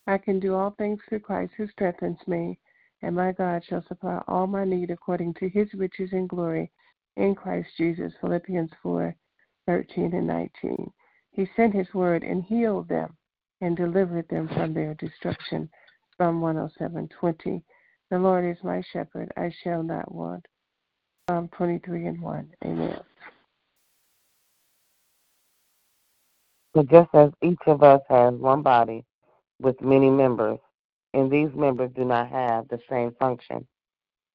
I 0.07 0.17
can 0.17 0.39
do 0.39 0.55
all 0.55 0.71
things 0.71 0.99
through 1.07 1.19
Christ 1.19 1.53
who 1.55 1.67
strengthens 1.67 2.17
me, 2.27 2.57
and 3.01 3.15
my 3.15 3.31
God 3.31 3.63
shall 3.63 3.85
supply 3.87 4.21
all 4.27 4.47
my 4.47 4.65
need 4.65 4.91
according 4.91 5.35
to 5.35 5.47
his 5.47 5.71
riches 5.73 6.09
and 6.11 6.27
glory 6.27 6.71
in 7.15 7.35
Christ 7.35 7.69
Jesus. 7.77 8.11
Philippians 8.19 8.71
4 8.81 9.15
13 9.67 10.13
and 10.15 10.25
19. 10.25 10.91
He 11.31 11.47
sent 11.55 11.75
his 11.75 11.93
word 11.93 12.23
and 12.23 12.43
healed 12.43 12.89
them 12.89 13.15
and 13.61 13.77
delivered 13.77 14.27
them 14.29 14.47
from 14.49 14.73
their 14.73 14.95
destruction. 14.95 15.69
Psalm 16.19 16.41
107:20. 16.41 17.63
The 18.11 18.19
Lord 18.19 18.43
is 18.43 18.61
my 18.63 18.81
shepherd; 18.91 19.31
I 19.37 19.51
shall 19.63 19.83
not 19.83 20.13
want. 20.13 20.45
Psalm 21.29 21.47
23 21.49 22.07
and 22.07 22.21
1. 22.21 22.49
Amen. 22.65 22.99
So 26.75 26.83
just 26.83 27.09
as 27.13 27.31
each 27.41 27.59
of 27.67 27.83
us 27.83 28.01
has 28.09 28.33
one 28.33 28.61
body 28.61 29.05
with 29.61 29.79
many 29.81 30.09
members, 30.09 30.59
and 31.13 31.31
these 31.31 31.53
members 31.55 31.91
do 31.95 32.03
not 32.03 32.29
have 32.29 32.67
the 32.67 32.79
same 32.89 33.13
function. 33.19 33.65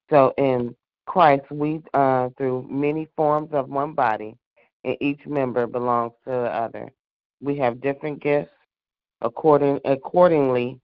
So 0.09 0.33
in 0.37 0.75
Christ, 1.05 1.43
we, 1.51 1.81
uh, 1.93 2.29
through 2.37 2.67
many 2.69 3.07
forms 3.15 3.49
of 3.51 3.69
one 3.69 3.93
body, 3.93 4.35
and 4.83 4.97
each 5.01 5.25
member 5.27 5.67
belongs 5.67 6.13
to 6.23 6.31
the 6.31 6.53
other. 6.53 6.91
We 7.41 7.57
have 7.57 7.81
different 7.81 8.21
gifts 8.21 8.51
according 9.21 9.81
accordingly 9.85 10.79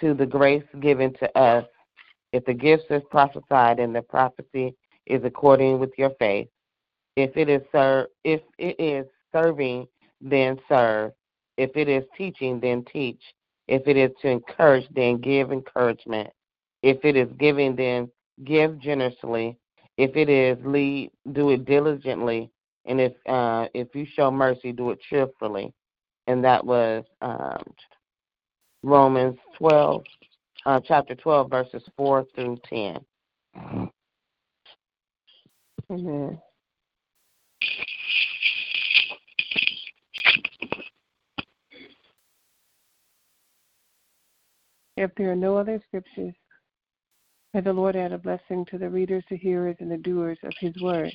to 0.00 0.14
the 0.14 0.26
grace 0.26 0.64
given 0.80 1.12
to 1.14 1.38
us. 1.38 1.64
If 2.32 2.44
the 2.44 2.54
gifts 2.54 2.84
is 2.90 3.02
prophesied 3.10 3.78
and 3.78 3.94
the 3.94 4.02
prophecy 4.02 4.74
is 5.06 5.22
according 5.24 5.78
with 5.78 5.90
your 5.98 6.10
faith, 6.18 6.48
if 7.16 7.36
it 7.36 7.48
is 7.48 7.62
ser- 7.70 8.08
if 8.24 8.40
it 8.58 8.76
is 8.80 9.06
serving, 9.32 9.86
then 10.20 10.58
serve. 10.68 11.12
If 11.58 11.76
it 11.76 11.88
is 11.88 12.04
teaching, 12.16 12.58
then 12.60 12.84
teach. 12.90 13.22
If 13.68 13.86
it 13.86 13.96
is 13.96 14.10
to 14.22 14.28
encourage, 14.28 14.88
then 14.94 15.18
give 15.18 15.52
encouragement. 15.52 16.30
If 16.82 17.04
it 17.04 17.16
is 17.16 17.28
giving, 17.38 17.76
then 17.76 18.10
give 18.44 18.78
generously. 18.78 19.58
If 19.98 20.16
it 20.16 20.28
is 20.28 20.58
lead, 20.64 21.10
do 21.32 21.50
it 21.50 21.64
diligently. 21.64 22.50
And 22.86 23.00
if 23.00 23.12
uh, 23.28 23.68
if 23.74 23.94
you 23.94 24.06
show 24.06 24.30
mercy, 24.30 24.72
do 24.72 24.90
it 24.90 25.00
cheerfully. 25.08 25.72
And 26.26 26.42
that 26.44 26.64
was 26.64 27.04
um, 27.20 27.62
Romans 28.82 29.38
12, 29.58 30.02
uh, 30.66 30.80
chapter 30.86 31.14
12, 31.14 31.50
verses 31.50 31.82
4 31.96 32.26
through 32.34 32.58
10. 32.68 32.98
Amen. 35.90 36.40
If 44.96 45.10
there 45.16 45.32
are 45.32 45.36
no 45.36 45.56
other 45.56 45.80
scriptures, 45.88 46.34
may 47.54 47.60
the 47.60 47.72
Lord 47.72 47.96
add 47.96 48.12
a 48.12 48.18
blessing 48.18 48.64
to 48.66 48.78
the 48.78 48.88
readers, 48.88 49.24
the 49.30 49.36
hearers, 49.36 49.76
and 49.80 49.90
the 49.90 49.96
doers 49.96 50.38
of 50.42 50.52
his 50.60 50.74
word. 50.80 51.12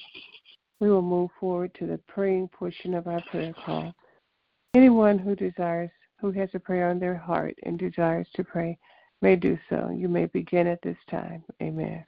We 0.79 0.89
will 0.89 1.01
move 1.01 1.29
forward 1.39 1.74
to 1.79 1.88
the 1.88 2.00
praying 2.07 2.50
portion 2.50 2.93
of 2.93 3.07
our 3.07 3.21
prayer 3.29 3.53
call. 3.65 3.93
Anyone 4.74 5.17
who 5.17 5.36
desires, 5.36 5.89
who 6.19 6.31
has 6.31 6.50
a 6.53 6.59
prayer 6.59 6.89
on 6.89 7.00
their 7.00 7.15
heart 7.15 7.55
and 7.63 7.77
desires 7.77 8.27
to 8.36 8.43
pray, 8.43 8.77
may 9.21 9.36
do 9.36 9.57
so. 9.69 9.89
You 9.95 10.09
may 10.09 10.25
begin 10.25 10.67
at 10.67 10.81
this 10.81 10.97
time. 11.09 11.43
Amen. 11.62 12.03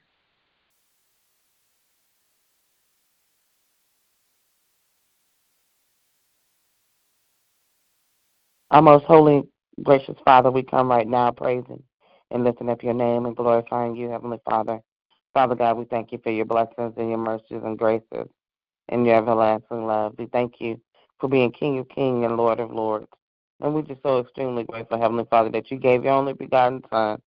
Our 8.72 8.82
most 8.82 9.06
holy, 9.06 9.44
gracious 9.82 10.18
Father, 10.24 10.52
we 10.52 10.62
come 10.62 10.90
right 10.90 11.08
now 11.08 11.32
praising 11.32 11.82
and 12.30 12.44
lifting 12.44 12.70
up 12.70 12.84
your 12.84 12.94
name 12.94 13.26
and 13.26 13.36
glorifying 13.36 13.96
you, 13.96 14.10
Heavenly 14.10 14.38
Father. 14.48 14.80
Father 15.34 15.56
God, 15.56 15.78
we 15.78 15.86
thank 15.86 16.12
you 16.12 16.20
for 16.24 16.32
your 16.32 16.46
blessings 16.46 16.94
and 16.98 17.10
your 17.10 17.18
mercies 17.18 17.62
and 17.64 17.78
graces 17.78 18.28
and 18.90 19.06
your 19.06 19.16
everlasting 19.16 19.86
love. 19.86 20.16
We 20.18 20.28
thank 20.28 20.56
you 20.60 20.80
for 21.20 21.28
being 21.28 21.52
King 21.52 21.80
of 21.80 21.90
Kings 21.90 22.26
and 22.26 22.38
Lord 22.38 22.60
of 22.60 22.72
Lords. 22.72 23.08
And 23.62 23.74
we're 23.74 23.82
just 23.84 24.04
so 24.04 24.20
extremely 24.20 24.64
grateful, 24.64 25.00
Heavenly 25.02 25.26
Father, 25.30 25.50
that 25.52 25.72
you 25.72 25.78
gave 25.78 26.04
your 26.04 26.14
only 26.14 26.34
begotten 26.34 26.84
Son, 26.92 27.22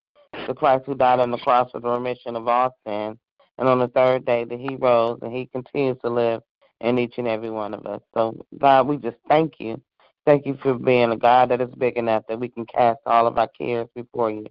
the 0.46 0.54
Christ 0.54 0.84
who 0.86 0.94
died 0.94 1.20
on 1.20 1.30
the 1.30 1.38
cross 1.38 1.70
for 1.72 1.80
the 1.80 1.90
remission 1.90 2.36
of 2.36 2.48
all 2.48 2.76
sin. 2.86 3.18
And 3.58 3.68
on 3.68 3.80
the 3.80 3.88
third 3.88 4.24
day 4.24 4.44
that 4.44 4.58
he 4.60 4.76
rose 4.76 5.18
and 5.22 5.32
he 5.32 5.46
continues 5.46 5.98
to 6.02 6.10
live 6.10 6.42
in 6.80 6.98
each 6.98 7.14
and 7.18 7.28
every 7.28 7.50
one 7.50 7.74
of 7.74 7.86
us. 7.86 8.00
So, 8.14 8.44
God, 8.58 8.88
we 8.88 8.96
just 8.98 9.18
thank 9.28 9.54
you. 9.60 9.80
Thank 10.26 10.46
you 10.46 10.58
for 10.62 10.74
being 10.74 11.10
a 11.12 11.16
God 11.16 11.50
that 11.50 11.60
is 11.60 11.70
big 11.78 11.96
enough 11.96 12.24
that 12.28 12.40
we 12.40 12.48
can 12.48 12.66
cast 12.66 13.00
all 13.06 13.26
of 13.26 13.38
our 13.38 13.48
cares 13.48 13.88
before 13.94 14.30
you. 14.30 14.46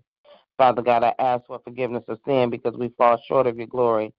Father 0.57 0.81
God, 0.83 1.03
I 1.03 1.13
ask 1.19 1.45
for 1.47 1.59
forgiveness 1.63 2.03
of 2.07 2.19
sin 2.27 2.49
because 2.49 2.75
we 2.77 2.89
fall 2.97 3.19
short 3.27 3.47
of 3.47 3.57
your 3.57 3.67
glory 3.67 4.13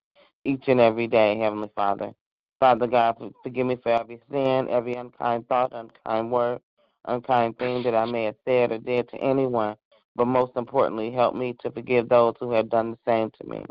each 0.45 0.65
and 0.69 0.81
every 0.81 1.07
day, 1.07 1.39
Heavenly 1.39 1.71
Father. 1.77 2.13
Father 2.61 2.87
God, 2.89 3.17
forgive 3.43 3.67
me 3.67 3.77
for 3.83 3.91
every 3.91 4.21
sin, 4.31 4.69
every 4.71 4.95
unkind 4.95 5.49
thought, 5.49 5.73
unkind 5.75 6.31
word, 6.33 6.61
unkind 7.07 7.59
thing 7.59 7.83
that 7.85 7.95
I 7.95 8.05
may 8.07 8.25
have 8.25 8.37
said 8.47 8.73
or 8.73 8.79
did 8.79 9.09
to 9.11 9.17
anyone, 9.19 9.77
but 10.17 10.27
most 10.27 10.53
importantly, 10.57 11.13
help 11.13 11.35
me 11.35 11.57
to 11.63 11.71
forgive 11.71 12.09
those 12.09 12.35
who 12.41 12.53
have 12.53 12.71
done 12.71 12.93
the 12.93 12.99
same 13.07 13.31
to 13.41 13.49
me. 13.49 13.65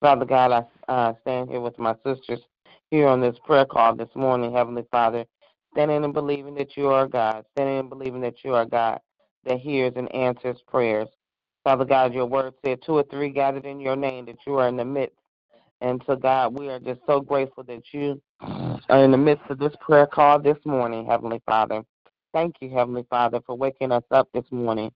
Father 0.00 0.26
God, 0.26 0.52
I 0.88 0.92
uh, 0.92 1.14
stand 1.22 1.50
here 1.50 1.60
with 1.60 1.78
my 1.78 1.94
sisters 2.06 2.40
here 2.90 3.08
on 3.08 3.20
this 3.20 3.36
prayer 3.44 3.66
call 3.66 3.96
this 3.96 4.08
morning, 4.14 4.52
Heavenly 4.52 4.84
Father, 4.90 5.24
standing 5.74 6.04
and 6.04 6.14
believing 6.14 6.54
that 6.56 6.76
you 6.76 6.88
are 6.88 7.08
God, 7.08 7.44
standing 7.52 7.78
and 7.80 7.90
believing 7.90 8.20
that 8.22 8.44
you 8.44 8.54
are 8.54 8.66
God 8.66 9.00
that 9.44 9.60
hears 9.60 9.92
and 9.96 10.14
answers 10.14 10.58
prayers. 10.68 11.08
Father 11.64 11.84
God, 11.84 12.14
your 12.14 12.26
word 12.26 12.54
said 12.64 12.80
two 12.84 12.94
or 12.94 13.04
three 13.04 13.30
gathered 13.30 13.66
in 13.66 13.80
your 13.80 13.96
name, 13.96 14.26
that 14.26 14.38
you 14.46 14.56
are 14.58 14.68
in 14.68 14.76
the 14.76 14.84
midst 14.84 15.16
and 15.82 16.02
so, 16.08 16.16
God, 16.16 16.58
we 16.58 16.70
are 16.70 16.80
just 16.80 17.02
so 17.06 17.20
grateful 17.22 17.64
that 17.64 17.82
you 17.92 18.20
are 18.40 19.04
in 19.04 19.12
the 19.12 19.18
midst 19.18 19.44
of 19.50 19.58
this 19.58 19.74
prayer 19.80 20.06
call 20.06 20.40
this 20.40 20.58
morning, 20.66 21.06
Heavenly 21.06 21.42
Father. 21.46 21.84
Thank 22.32 22.56
you, 22.60 22.70
Heavenly 22.70 23.04
Father, 23.10 23.40
for 23.44 23.56
waking 23.56 23.92
us 23.92 24.04
up 24.10 24.28
this 24.32 24.44
morning. 24.50 24.92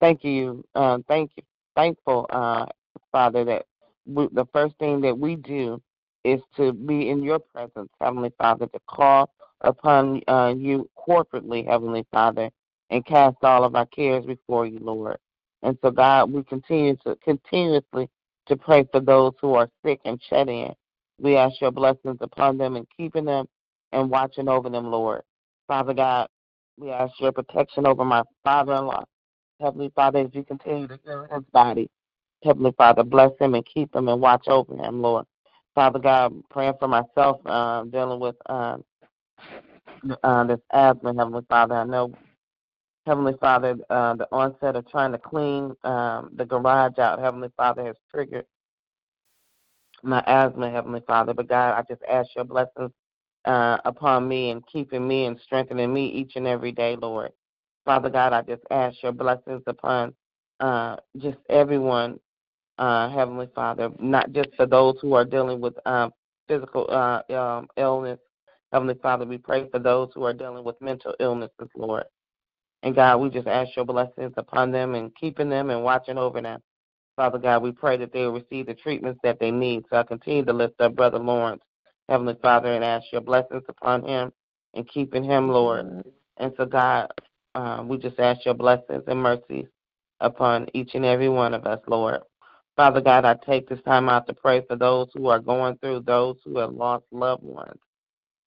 Thank 0.00 0.22
you, 0.22 0.64
uh, 0.74 0.98
thank 1.08 1.32
you, 1.36 1.42
thankful, 1.74 2.26
uh, 2.30 2.66
Father, 3.10 3.44
that 3.44 3.66
we, 4.06 4.28
the 4.32 4.46
first 4.52 4.76
thing 4.78 5.00
that 5.00 5.18
we 5.18 5.36
do 5.36 5.82
is 6.24 6.40
to 6.56 6.72
be 6.72 7.08
in 7.08 7.22
your 7.22 7.38
presence, 7.38 7.90
Heavenly 8.00 8.32
Father, 8.38 8.66
to 8.66 8.80
call 8.88 9.30
upon 9.62 10.20
uh, 10.28 10.54
you 10.56 10.88
corporately, 10.96 11.66
Heavenly 11.66 12.06
Father, 12.12 12.50
and 12.90 13.04
cast 13.04 13.38
all 13.42 13.64
of 13.64 13.74
our 13.74 13.86
cares 13.86 14.24
before 14.24 14.66
you, 14.66 14.78
Lord. 14.80 15.18
And 15.62 15.76
so, 15.82 15.90
God, 15.90 16.30
we 16.30 16.44
continue 16.44 16.96
to 17.04 17.16
continuously 17.24 18.08
to 18.46 18.56
pray 18.56 18.86
for 18.92 19.00
those 19.00 19.32
who 19.40 19.54
are 19.54 19.68
sick 19.84 20.00
and 20.04 20.20
shut 20.28 20.48
in. 20.48 20.72
We 21.18 21.36
ask 21.36 21.60
your 21.60 21.72
blessings 21.72 22.18
upon 22.20 22.58
them 22.58 22.76
and 22.76 22.86
keeping 22.96 23.24
them 23.24 23.46
and 23.92 24.10
watching 24.10 24.48
over 24.48 24.68
them, 24.68 24.90
Lord. 24.90 25.22
Father 25.66 25.94
God, 25.94 26.28
we 26.78 26.90
ask 26.90 27.12
your 27.20 27.32
protection 27.32 27.86
over 27.86 28.04
my 28.04 28.22
father 28.44 28.74
in 28.74 28.86
law. 28.86 29.04
Heavenly 29.60 29.90
Father, 29.94 30.20
as 30.20 30.30
you 30.32 30.44
continue 30.44 30.86
to 30.88 30.98
heal 31.04 31.26
his 31.32 31.44
body, 31.52 31.88
Heavenly 32.44 32.72
Father, 32.76 33.02
bless 33.02 33.32
him 33.40 33.54
and 33.54 33.64
keep 33.64 33.94
him 33.94 34.08
and 34.08 34.20
watch 34.20 34.46
over 34.48 34.76
him, 34.76 35.00
Lord. 35.00 35.24
Father 35.74 35.98
God, 35.98 36.34
praying 36.50 36.74
for 36.78 36.88
myself, 36.88 37.40
uh, 37.46 37.84
dealing 37.84 38.20
with 38.20 38.36
uh, 38.46 38.76
uh, 40.22 40.44
this 40.44 40.60
asthma, 40.72 41.14
Heavenly 41.16 41.42
Father. 41.48 41.74
I 41.74 41.84
know 41.84 42.12
Heavenly 43.06 43.34
Father, 43.40 43.76
uh, 43.88 44.14
the 44.14 44.28
onset 44.32 44.76
of 44.76 44.88
trying 44.90 45.12
to 45.12 45.18
clean 45.18 45.74
um, 45.84 46.30
the 46.34 46.44
garage 46.44 46.98
out, 46.98 47.20
Heavenly 47.20 47.50
Father, 47.56 47.84
has 47.86 47.96
triggered 48.10 48.46
my 50.02 50.22
asthma, 50.26 50.70
Heavenly 50.70 51.02
Father. 51.06 51.32
But 51.32 51.48
God, 51.48 51.74
I 51.78 51.82
just 51.88 52.02
ask 52.10 52.28
your 52.36 52.44
blessings 52.44 52.90
uh, 53.46 53.78
upon 53.84 54.28
me 54.28 54.50
and 54.50 54.66
keeping 54.66 55.06
me 55.06 55.26
and 55.26 55.38
strengthening 55.44 55.92
me 55.92 56.06
each 56.06 56.32
and 56.36 56.46
every 56.46 56.72
day, 56.72 56.96
Lord. 56.96 57.32
Father 57.84 58.10
God, 58.10 58.32
I 58.32 58.42
just 58.42 58.62
ask 58.70 59.02
your 59.02 59.12
blessings 59.12 59.62
upon 59.66 60.14
uh, 60.60 60.96
just 61.18 61.38
everyone, 61.48 62.18
uh, 62.78 63.08
Heavenly 63.10 63.48
Father, 63.54 63.90
not 64.00 64.32
just 64.32 64.50
for 64.56 64.66
those 64.66 64.96
who 65.00 65.14
are 65.14 65.24
dealing 65.24 65.60
with 65.60 65.74
um, 65.86 66.12
physical 66.48 66.86
uh, 66.90 67.22
um, 67.32 67.68
illness. 67.76 68.18
Heavenly 68.72 68.98
Father, 69.00 69.24
we 69.24 69.38
pray 69.38 69.68
for 69.70 69.78
those 69.78 70.10
who 70.14 70.24
are 70.24 70.32
dealing 70.32 70.64
with 70.64 70.80
mental 70.80 71.14
illnesses, 71.20 71.68
Lord. 71.76 72.04
And 72.82 72.94
God, 72.94 73.18
we 73.18 73.30
just 73.30 73.46
ask 73.46 73.74
your 73.76 73.84
blessings 73.84 74.34
upon 74.36 74.72
them 74.72 74.94
and 74.94 75.14
keeping 75.14 75.48
them 75.48 75.70
and 75.70 75.82
watching 75.82 76.18
over 76.18 76.40
them. 76.40 76.60
Father 77.16 77.38
God, 77.38 77.62
we 77.62 77.72
pray 77.72 77.96
that 77.96 78.12
they 78.12 78.26
will 78.26 78.32
receive 78.32 78.66
the 78.66 78.74
treatments 78.74 79.20
that 79.22 79.40
they 79.40 79.50
need. 79.50 79.84
So 79.90 79.96
I 79.96 80.02
continue 80.02 80.44
to 80.44 80.52
lift 80.52 80.80
up 80.80 80.94
Brother 80.94 81.18
Lawrence, 81.18 81.62
Heavenly 82.08 82.36
Father, 82.40 82.72
and 82.72 82.84
ask 82.84 83.06
your 83.12 83.20
blessings 83.20 83.64
upon 83.68 84.04
him 84.06 84.32
and 84.74 84.88
keeping 84.88 85.24
him, 85.24 85.48
Lord. 85.48 86.04
And 86.36 86.52
so, 86.56 86.66
God, 86.66 87.10
uh, 87.54 87.82
we 87.86 87.98
just 87.98 88.18
ask 88.20 88.44
your 88.44 88.54
blessings 88.54 89.02
and 89.06 89.20
mercies 89.20 89.66
upon 90.20 90.68
each 90.74 90.94
and 90.94 91.04
every 91.04 91.28
one 91.28 91.54
of 91.54 91.66
us, 91.66 91.80
Lord. 91.88 92.20
Father 92.76 93.00
God, 93.00 93.24
I 93.24 93.34
take 93.46 93.68
this 93.68 93.80
time 93.84 94.08
out 94.08 94.26
to 94.26 94.34
pray 94.34 94.62
for 94.68 94.76
those 94.76 95.08
who 95.14 95.28
are 95.28 95.38
going 95.38 95.78
through, 95.78 96.00
those 96.00 96.36
who 96.44 96.58
have 96.58 96.72
lost 96.72 97.04
loved 97.10 97.42
ones. 97.42 97.80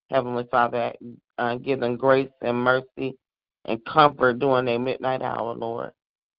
Heavenly 0.10 0.46
Father, 0.52 0.94
uh, 1.38 1.56
give 1.56 1.80
them 1.80 1.98
grace 1.98 2.30
and 2.42 2.58
mercy 2.58 3.18
and 3.66 3.84
comfort 3.86 4.40
during 4.40 4.66
their 4.66 4.80
midnight 4.80 5.22
hour, 5.22 5.54
Lord. 5.54 5.92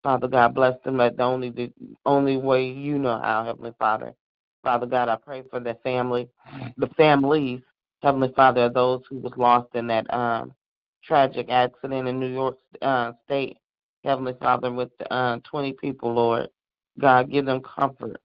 Father 0.03 0.29
God, 0.29 0.55
bless 0.55 0.75
them 0.85 1.01
at 1.01 1.17
the 1.17 1.23
only 1.23 1.51
the 1.51 1.73
only 2.07 2.37
way 2.37 2.67
you 2.67 2.99
know 2.99 3.21
how, 3.21 3.45
Heavenly 3.45 3.75
Father. 3.79 4.15
Father 4.63 4.87
God, 4.87 5.09
I 5.09 5.17
pray 5.17 5.43
for 5.51 5.61
the 5.61 5.77
family, 5.83 6.29
the 6.77 6.89
families, 6.89 7.61
Heavenly 8.03 8.33
Father, 8.35 8.65
of 8.65 8.75
those 8.75 9.03
who 9.09 9.19
was 9.19 9.33
lost 9.37 9.75
in 9.75 9.87
that 9.89 10.13
um, 10.13 10.53
tragic 11.03 11.49
accident 11.51 12.09
in 12.09 12.19
New 12.21 12.33
York 12.33 12.57
uh, 12.83 13.13
State. 13.25 13.59
Heavenly 14.05 14.35
Father, 14.41 14.73
with 14.73 14.91
uh, 15.11 15.39
20 15.51 15.75
people, 15.75 16.13
Lord. 16.15 16.49
God, 16.99 17.31
give 17.31 17.47
them 17.47 17.61
comfort 17.61 18.21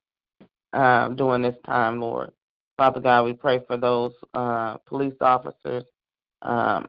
uh, 0.73 1.09
during 1.09 1.41
this 1.41 1.55
time, 1.65 1.99
Lord. 1.99 2.31
Father 2.77 2.99
God, 2.99 3.23
we 3.23 3.33
pray 3.33 3.61
for 3.67 3.77
those 3.77 4.11
uh, 4.33 4.77
police 4.85 5.15
officers, 5.21 5.83
um, 6.41 6.87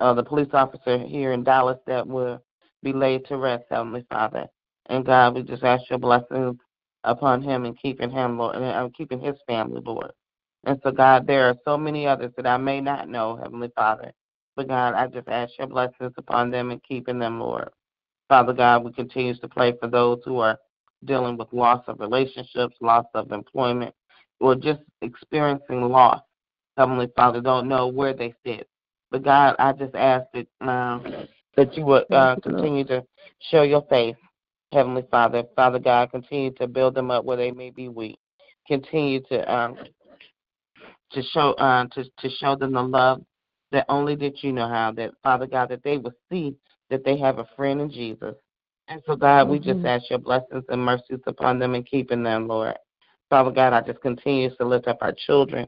uh, 0.00 0.14
the 0.14 0.22
police 0.24 0.48
officer 0.52 0.98
here 0.98 1.32
in 1.32 1.44
Dallas 1.44 1.78
that 1.86 2.06
will 2.06 2.42
be 2.82 2.92
laid 2.92 3.24
to 3.26 3.36
rest, 3.36 3.64
Heavenly 3.70 4.04
Father. 4.10 4.46
And 4.86 5.04
God, 5.04 5.34
we 5.34 5.42
just 5.42 5.62
ask 5.62 5.88
your 5.88 6.00
blessings 6.00 6.56
upon 7.04 7.42
him 7.42 7.64
and 7.64 7.78
keeping 7.78 8.10
him, 8.10 8.38
Lord, 8.38 8.56
and 8.56 8.64
uh, 8.64 8.88
keeping 8.96 9.20
his 9.20 9.36
family, 9.46 9.80
Lord. 9.84 10.12
And 10.64 10.80
so, 10.82 10.92
God, 10.92 11.26
there 11.26 11.48
are 11.48 11.56
so 11.64 11.76
many 11.76 12.06
others 12.06 12.32
that 12.36 12.46
I 12.46 12.56
may 12.56 12.80
not 12.80 13.08
know, 13.08 13.36
Heavenly 13.36 13.70
Father. 13.74 14.12
But 14.54 14.68
God, 14.68 14.94
I 14.94 15.06
just 15.06 15.28
ask 15.28 15.52
your 15.58 15.66
blessings 15.66 16.12
upon 16.16 16.50
them 16.50 16.70
and 16.70 16.82
keeping 16.82 17.18
them, 17.18 17.40
Lord. 17.40 17.70
Father 18.28 18.52
God, 18.52 18.84
we 18.84 18.92
continue 18.92 19.34
to 19.34 19.48
pray 19.48 19.74
for 19.80 19.88
those 19.88 20.20
who 20.24 20.38
are 20.38 20.58
dealing 21.04 21.36
with 21.36 21.52
loss 21.52 21.82
of 21.88 22.00
relationships, 22.00 22.76
loss 22.80 23.06
of 23.14 23.32
employment, 23.32 23.94
or 24.40 24.54
just 24.54 24.80
experiencing 25.00 25.82
loss. 25.82 26.20
Heavenly 26.76 27.10
Father, 27.16 27.40
don't 27.40 27.68
know 27.68 27.88
where 27.88 28.14
they 28.14 28.34
sit. 28.46 28.68
But 29.10 29.24
God, 29.24 29.56
I 29.58 29.72
just 29.72 29.94
ask 29.94 30.24
that 30.32 30.46
um, 30.66 31.26
that 31.56 31.76
you 31.76 31.84
would 31.84 32.10
uh, 32.10 32.36
continue 32.36 32.84
to 32.84 33.04
show 33.50 33.62
your 33.62 33.82
face, 33.82 34.16
Heavenly 34.72 35.04
Father. 35.10 35.44
Father 35.54 35.78
God, 35.78 36.10
continue 36.10 36.50
to 36.52 36.66
build 36.66 36.94
them 36.94 37.10
up 37.10 37.24
where 37.24 37.36
they 37.36 37.50
may 37.50 37.70
be 37.70 37.88
weak. 37.88 38.18
Continue 38.66 39.20
to 39.28 39.52
um, 39.54 39.76
to 41.12 41.22
show 41.22 41.52
uh, 41.52 41.86
to 41.88 42.04
to 42.04 42.30
show 42.30 42.56
them 42.56 42.72
the 42.72 42.82
love 42.82 43.22
that 43.70 43.86
only 43.88 44.14
that 44.16 44.42
you 44.42 44.52
know 44.52 44.68
how. 44.68 44.92
That 44.92 45.10
Father 45.22 45.46
God, 45.46 45.68
that 45.70 45.82
they 45.82 45.98
will 45.98 46.14
see 46.30 46.56
that 46.90 47.04
they 47.04 47.18
have 47.18 47.38
a 47.38 47.48
friend 47.56 47.80
in 47.80 47.90
Jesus. 47.90 48.34
And 48.88 49.02
so 49.06 49.16
God, 49.16 49.44
mm-hmm. 49.44 49.52
we 49.52 49.58
just 49.58 49.78
mm-hmm. 49.78 49.86
ask 49.86 50.10
your 50.10 50.18
blessings 50.18 50.64
and 50.68 50.84
mercies 50.84 51.20
upon 51.26 51.58
them 51.58 51.74
and 51.74 51.86
keeping 51.86 52.22
them, 52.22 52.48
Lord. 52.48 52.76
Father 53.30 53.50
God, 53.50 53.72
I 53.72 53.80
just 53.80 54.00
continue 54.02 54.54
to 54.56 54.64
lift 54.64 54.88
up 54.88 54.98
our 55.00 55.14
children, 55.26 55.66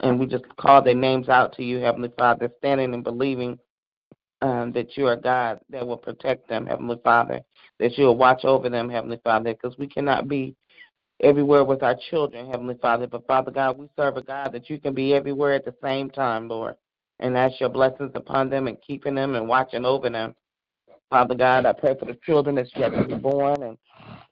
and 0.00 0.18
we 0.18 0.26
just 0.26 0.44
call 0.58 0.82
their 0.82 0.94
names 0.94 1.28
out 1.28 1.54
to 1.56 1.62
you, 1.62 1.78
Heavenly 1.78 2.10
Father, 2.18 2.50
standing 2.58 2.92
and 2.92 3.04
believing 3.04 3.58
um, 4.42 4.72
that 4.72 4.96
you 4.96 5.06
are 5.06 5.16
God 5.16 5.60
that 5.70 5.86
will 5.86 5.96
protect 5.96 6.48
them, 6.48 6.66
Heavenly 6.66 6.98
Father, 7.04 7.40
that 7.78 7.96
you 7.96 8.06
will 8.06 8.16
watch 8.16 8.44
over 8.44 8.68
them, 8.68 8.88
Heavenly 8.88 9.20
Father, 9.22 9.54
because 9.54 9.78
we 9.78 9.86
cannot 9.86 10.28
be 10.28 10.54
everywhere 11.20 11.64
with 11.64 11.82
our 11.82 11.96
children, 12.10 12.50
Heavenly 12.50 12.76
Father. 12.80 13.06
But 13.06 13.26
Father 13.26 13.50
God, 13.50 13.78
we 13.78 13.88
serve 13.96 14.16
a 14.16 14.22
God 14.22 14.52
that 14.52 14.70
you 14.70 14.78
can 14.78 14.94
be 14.94 15.14
everywhere 15.14 15.54
at 15.54 15.64
the 15.64 15.74
same 15.82 16.10
time, 16.10 16.48
Lord. 16.48 16.74
And 17.20 17.36
ask 17.36 17.58
your 17.60 17.68
blessings 17.68 18.12
upon 18.14 18.48
them 18.48 18.68
and 18.68 18.76
keeping 18.80 19.16
them 19.16 19.34
and 19.34 19.48
watching 19.48 19.84
over 19.84 20.08
them. 20.08 20.34
Father 21.10 21.34
God, 21.34 21.66
I 21.66 21.72
pray 21.72 21.96
for 21.98 22.04
the 22.04 22.18
children 22.24 22.54
that's 22.54 22.70
yet 22.76 22.90
to 22.90 23.04
be 23.04 23.14
born 23.14 23.62
and 23.62 23.78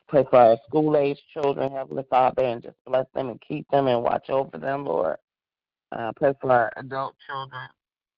pray 0.08 0.24
for 0.30 0.36
our 0.36 0.56
school 0.68 0.96
age 0.96 1.18
children, 1.32 1.72
Heavenly 1.72 2.04
Father, 2.08 2.44
and 2.44 2.62
just 2.62 2.76
bless 2.86 3.06
them 3.14 3.30
and 3.30 3.40
keep 3.40 3.68
them 3.70 3.88
and 3.88 4.02
watch 4.02 4.30
over 4.30 4.56
them, 4.58 4.84
Lord. 4.84 5.16
Uh, 5.90 6.12
pray 6.16 6.32
for 6.40 6.52
our 6.52 6.72
adult 6.76 7.14
children, 7.26 7.62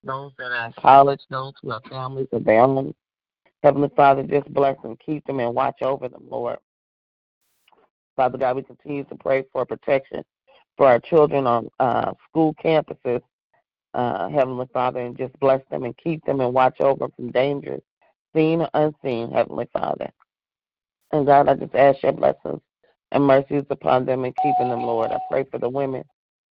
those 0.02 0.32
that 0.38 0.50
are 0.50 0.66
in 0.66 0.72
college, 0.72 1.20
those 1.30 1.54
who 1.62 1.70
have 1.70 1.82
families 1.84 2.28
and 2.32 2.44
families. 2.44 2.94
Heavenly 3.62 3.90
Father, 3.96 4.22
just 4.22 4.52
bless 4.52 4.80
them, 4.82 4.96
keep 5.04 5.24
them, 5.26 5.40
and 5.40 5.54
watch 5.54 5.82
over 5.82 6.08
them, 6.08 6.22
Lord. 6.28 6.58
Father 8.16 8.38
God, 8.38 8.56
we 8.56 8.62
continue 8.62 9.04
to 9.04 9.14
pray 9.16 9.44
for 9.52 9.64
protection 9.64 10.24
for 10.76 10.86
our 10.86 11.00
children 11.00 11.46
on 11.46 11.68
uh, 11.80 12.12
school 12.28 12.54
campuses, 12.62 13.20
uh, 13.94 14.28
Heavenly 14.28 14.66
Father, 14.72 15.00
and 15.00 15.16
just 15.18 15.38
bless 15.40 15.60
them 15.70 15.84
and 15.84 15.96
keep 15.96 16.24
them 16.24 16.40
and 16.40 16.54
watch 16.54 16.80
over 16.80 17.00
them 17.00 17.12
from 17.16 17.32
dangers, 17.32 17.82
seen 18.34 18.60
or 18.60 18.70
unseen, 18.74 19.30
Heavenly 19.30 19.68
Father. 19.72 20.10
And 21.12 21.26
God, 21.26 21.48
I 21.48 21.54
just 21.54 21.74
ask 21.74 22.02
your 22.02 22.12
blessings 22.12 22.60
and 23.12 23.24
mercies 23.24 23.64
upon 23.70 24.04
them 24.04 24.24
and 24.24 24.36
keeping 24.36 24.68
them, 24.68 24.82
Lord. 24.82 25.10
I 25.10 25.18
pray 25.30 25.44
for 25.50 25.58
the 25.58 25.68
women 25.68 26.04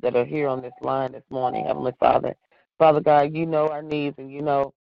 that 0.02 0.16
are 0.16 0.24
here 0.24 0.48
on 0.48 0.62
this 0.62 0.74
line 0.82 1.12
this 1.12 1.24
morning, 1.30 1.66
Heavenly 1.66 1.92
Father. 1.98 2.34
Father 2.78 3.00
God, 3.00 3.34
you 3.34 3.46
know 3.46 3.68
our 3.68 3.82
needs 3.82 4.16
and 4.18 4.30
you 4.30 4.42
know 4.42 4.74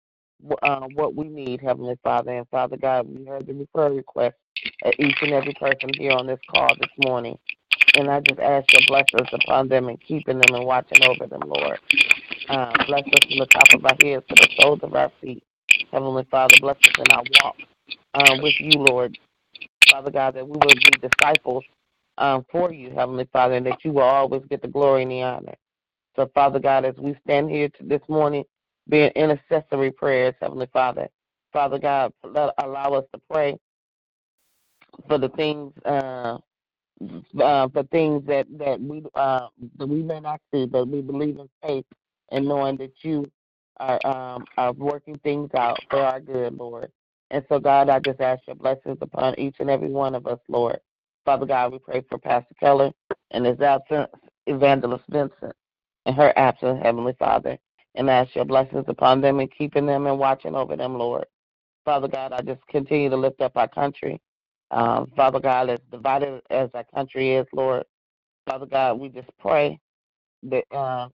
uh, 0.61 0.87
what 0.95 1.15
we 1.15 1.27
need, 1.27 1.61
Heavenly 1.61 1.97
Father. 2.03 2.31
And 2.31 2.47
Father 2.49 2.77
God, 2.77 3.07
we 3.07 3.25
heard 3.25 3.47
the 3.47 3.67
prayer 3.73 3.91
request 3.91 4.35
of 4.83 4.93
each 4.99 5.17
and 5.21 5.33
every 5.33 5.53
person 5.53 5.89
here 5.97 6.11
on 6.11 6.27
this 6.27 6.39
call 6.49 6.69
this 6.79 6.91
morning. 7.05 7.37
And 7.95 8.09
I 8.09 8.21
just 8.21 8.39
ask 8.39 8.71
your 8.73 8.81
blessings 8.87 9.29
upon 9.33 9.67
them 9.67 9.89
and 9.89 9.99
keeping 10.01 10.39
them 10.39 10.55
and 10.55 10.65
watching 10.65 11.03
over 11.03 11.27
them, 11.27 11.41
Lord. 11.45 11.79
Uh, 12.49 12.71
bless 12.87 13.03
us 13.03 13.25
from 13.27 13.39
the 13.39 13.47
top 13.47 13.73
of 13.73 13.85
our 13.85 13.97
heads 14.01 14.25
to 14.29 14.35
the 14.35 14.49
soles 14.59 14.79
of 14.83 14.93
our 14.93 15.11
feet. 15.21 15.43
Heavenly 15.91 16.25
Father, 16.31 16.55
bless 16.61 16.77
us 16.77 16.93
in 16.97 17.15
our 17.15 17.23
walk 17.43 17.55
uh, 18.13 18.37
with 18.41 18.53
you, 18.59 18.79
Lord. 18.79 19.17
Father 19.89 20.11
God, 20.11 20.35
that 20.35 20.47
we 20.47 20.53
will 20.53 20.75
be 20.75 21.09
disciples 21.09 21.63
um, 22.17 22.45
for 22.51 22.71
you, 22.71 22.91
Heavenly 22.91 23.27
Father, 23.33 23.55
and 23.55 23.65
that 23.65 23.83
you 23.83 23.91
will 23.91 24.03
always 24.03 24.43
get 24.49 24.61
the 24.61 24.67
glory 24.67 25.03
and 25.03 25.11
the 25.11 25.21
honor. 25.21 25.55
So, 26.15 26.29
Father 26.33 26.59
God, 26.59 26.85
as 26.85 26.95
we 26.97 27.15
stand 27.23 27.49
here 27.49 27.69
this 27.81 28.01
morning, 28.07 28.43
being 28.91 29.11
intercessory 29.15 29.91
prayers, 29.91 30.35
Heavenly 30.41 30.69
Father, 30.73 31.09
Father 31.53 31.79
God, 31.79 32.13
allow 32.25 32.93
us 32.95 33.05
to 33.15 33.21
pray 33.31 33.57
for 35.07 35.19
the 35.19 35.29
things, 35.29 35.73
uh, 35.85 36.39
uh, 37.41 37.67
for 37.69 37.83
things 37.91 38.25
that 38.27 38.47
that 38.59 38.81
we 38.81 39.03
uh, 39.15 39.47
that 39.77 39.87
we 39.87 40.03
may 40.03 40.19
not 40.19 40.41
see, 40.53 40.65
but 40.67 40.87
we 40.87 41.01
believe 41.01 41.39
in 41.39 41.49
faith 41.63 41.85
and 42.31 42.47
knowing 42.47 42.77
that 42.77 42.93
you 43.03 43.31
are 43.79 43.99
um, 44.05 44.45
are 44.57 44.73
working 44.73 45.19
things 45.19 45.49
out 45.57 45.79
for 45.89 45.99
our 46.01 46.19
good, 46.21 46.55
Lord. 46.57 46.91
And 47.31 47.45
so, 47.49 47.59
God, 47.59 47.89
I 47.89 47.99
just 47.99 48.21
ask 48.21 48.41
your 48.47 48.57
blessings 48.57 48.99
upon 49.01 49.39
each 49.39 49.57
and 49.59 49.69
every 49.69 49.89
one 49.89 50.15
of 50.15 50.27
us, 50.27 50.39
Lord. 50.49 50.79
Father 51.25 51.45
God, 51.47 51.73
we 51.73 51.79
pray 51.79 52.03
for 52.09 52.19
Pastor 52.19 52.55
Keller 52.59 52.91
and 53.31 53.45
his 53.45 53.61
absence, 53.61 54.09
Evangelist 54.47 55.05
Vincent, 55.09 55.53
and 56.05 56.15
her 56.15 56.33
absence, 56.37 56.79
Heavenly 56.83 57.15
Father. 57.19 57.57
And 57.95 58.09
ask 58.09 58.33
your 58.35 58.45
blessings 58.45 58.85
upon 58.87 59.19
them 59.21 59.39
and 59.39 59.51
keeping 59.51 59.85
them 59.85 60.07
and 60.07 60.17
watching 60.17 60.55
over 60.55 60.77
them, 60.77 60.97
Lord. 60.97 61.25
Father 61.83 62.07
God, 62.07 62.31
I 62.31 62.41
just 62.41 62.65
continue 62.67 63.09
to 63.09 63.17
lift 63.17 63.41
up 63.41 63.57
our 63.57 63.67
country. 63.67 64.21
Um, 64.71 65.11
Father 65.15 65.39
God, 65.39 65.69
as 65.69 65.79
divided 65.91 66.41
as 66.49 66.69
our 66.73 66.85
country 66.95 67.35
is, 67.35 67.45
Lord, 67.53 67.83
Father 68.47 68.65
God, 68.65 68.99
we 68.99 69.09
just 69.09 69.29
pray 69.39 69.79
that 70.43 70.63
uh, 70.71 71.09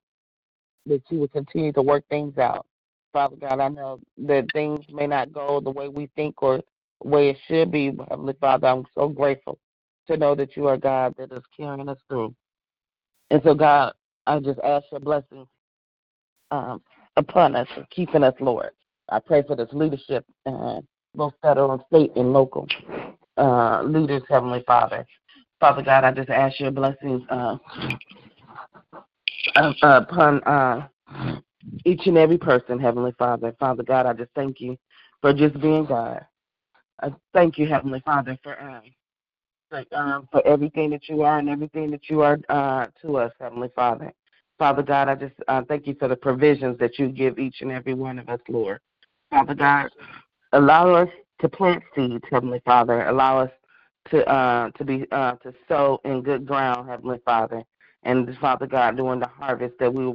that 0.86 1.02
you 1.10 1.20
would 1.20 1.32
continue 1.32 1.72
to 1.74 1.82
work 1.82 2.04
things 2.10 2.38
out. 2.38 2.66
Father 3.14 3.36
God, 3.36 3.60
I 3.60 3.70
know 3.70 4.00
that 4.20 4.46
things 4.54 4.86
may 4.92 5.08
not 5.08 5.34
go 5.34 5.60
the 5.60 5.72
way 5.72 5.88
we 5.88 6.10
think 6.16 6.42
or 6.44 6.58
the 7.02 7.08
way 7.08 7.30
it 7.30 7.38
should 7.48 7.72
be. 7.72 7.92
Heavenly 8.10 8.36
Father, 8.40 8.68
I'm 8.68 8.86
so 8.96 9.08
grateful 9.08 9.58
to 10.08 10.18
know 10.18 10.36
that 10.36 10.56
you 10.56 10.68
are 10.68 10.78
God 10.78 11.16
that 11.18 11.32
is 11.32 11.44
carrying 11.56 11.90
us 11.90 11.98
through. 12.08 12.36
And 13.30 13.42
so, 13.44 13.54
God, 13.54 13.94
I 14.26 14.40
just 14.40 14.60
ask 14.60 14.86
your 14.92 15.02
blessings 15.02 15.48
um, 16.52 16.82
upon 17.16 17.56
us 17.56 17.68
keeping 17.90 18.24
us, 18.24 18.34
Lord. 18.40 18.72
I 19.10 19.20
pray 19.20 19.44
for 19.44 19.56
this 19.56 19.70
leadership, 19.72 20.26
uh, 20.46 20.82
both 21.16 21.34
federal 21.42 21.72
and 21.74 21.82
state 21.88 22.12
and 22.16 22.34
local 22.34 22.68
uh, 23.38 23.84
leaders, 23.84 24.24
Heavenly 24.30 24.64
Father. 24.68 25.06
Father 25.60 25.82
God, 25.82 26.04
I 26.04 26.12
just 26.12 26.30
ask 26.30 26.60
your 26.60 26.72
blessings 26.72 27.24
uh, 27.30 27.58
upon 29.82 30.44
uh, 30.44 30.88
each 31.86 32.02
and 32.06 32.18
every 32.18 32.38
person, 32.38 32.80
Heavenly 32.80 33.14
Father. 33.18 33.56
Father 33.60 33.84
God, 33.84 34.06
I 34.06 34.14
just 34.14 34.32
thank 34.36 34.60
you 34.60 34.78
for 35.22 35.34
just 35.34 35.60
being 35.60 35.86
God. 35.86 36.26
I 37.02 37.14
thank 37.34 37.58
you, 37.58 37.68
Heavenly 37.68 38.02
Father, 38.06 38.38
for 38.44 38.60
uh, 38.60 38.82
um, 39.94 40.28
for 40.32 40.46
everything 40.48 40.90
that 40.92 41.10
you 41.10 41.24
are 41.24 41.40
and 41.40 41.50
everything 41.50 41.92
that 41.92 42.10
you 42.10 42.22
are 42.22 42.40
uh, 42.50 42.88
to 43.02 43.18
us, 43.18 43.32
Heavenly 43.40 43.70
Father. 43.76 44.14
Father 44.58 44.84
God, 44.84 45.08
I 45.08 45.16
just 45.16 45.36
uh, 45.48 45.62
thank 45.68 45.86
you 45.88 45.96
for 46.00 46.08
the 46.08 46.16
provisions 46.16 46.78
that 46.80 46.98
you 46.98 47.10
give 47.10 47.38
each 47.38 47.62
and 47.62 47.72
every 47.72 47.94
one 47.94 48.18
of 48.20 48.28
us, 48.30 48.40
Lord. 48.50 48.80
Father 49.30 49.54
God, 49.54 49.90
allow 50.54 50.94
us 50.94 51.10
to 51.42 51.50
plant 51.50 51.84
seeds, 51.96 52.24
Heavenly 52.32 52.62
Father. 52.66 53.08
Allow 53.08 53.40
us 53.40 53.52
to 54.10 54.28
uh, 54.28 54.72
to 54.72 54.84
be 54.84 55.06
uh, 55.12 55.34
to 55.36 55.54
sow 55.68 56.00
in 56.06 56.22
good 56.22 56.46
ground, 56.46 56.90
Heavenly 56.90 57.20
Father. 57.26 57.64
And 58.04 58.36
Father 58.40 58.68
God, 58.68 58.98
during 58.98 59.20
the 59.20 59.28
harvest 59.28 59.76
that 59.80 59.94
we 59.94 60.12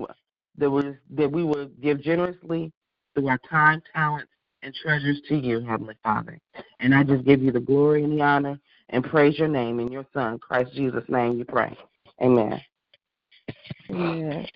that 0.58 0.70
we 0.70 0.94
that 1.10 1.30
we 1.30 1.44
will 1.44 1.66
give 1.80 2.00
generously 2.02 2.72
through 3.14 3.28
our 3.28 3.40
time, 3.48 3.82
talents, 3.92 4.32
and 4.62 4.74
treasures 4.74 5.20
to 5.28 5.36
you, 5.36 5.60
Heavenly 5.60 5.96
Father. 6.02 6.38
And 6.80 6.94
I 6.94 7.04
just 7.04 7.24
give 7.24 7.42
you 7.42 7.52
the 7.52 7.60
glory 7.60 8.02
and 8.02 8.18
the 8.18 8.22
honor 8.22 8.58
and 8.88 9.04
praise 9.04 9.38
your 9.38 9.48
name 9.48 9.78
in 9.78 9.92
your 9.92 10.06
Son, 10.12 10.38
Christ 10.38 10.72
Jesus' 10.74 11.04
name. 11.08 11.38
You 11.38 11.44
pray. 11.44 11.76
Amen. 12.20 12.60
Amen. 13.90 14.46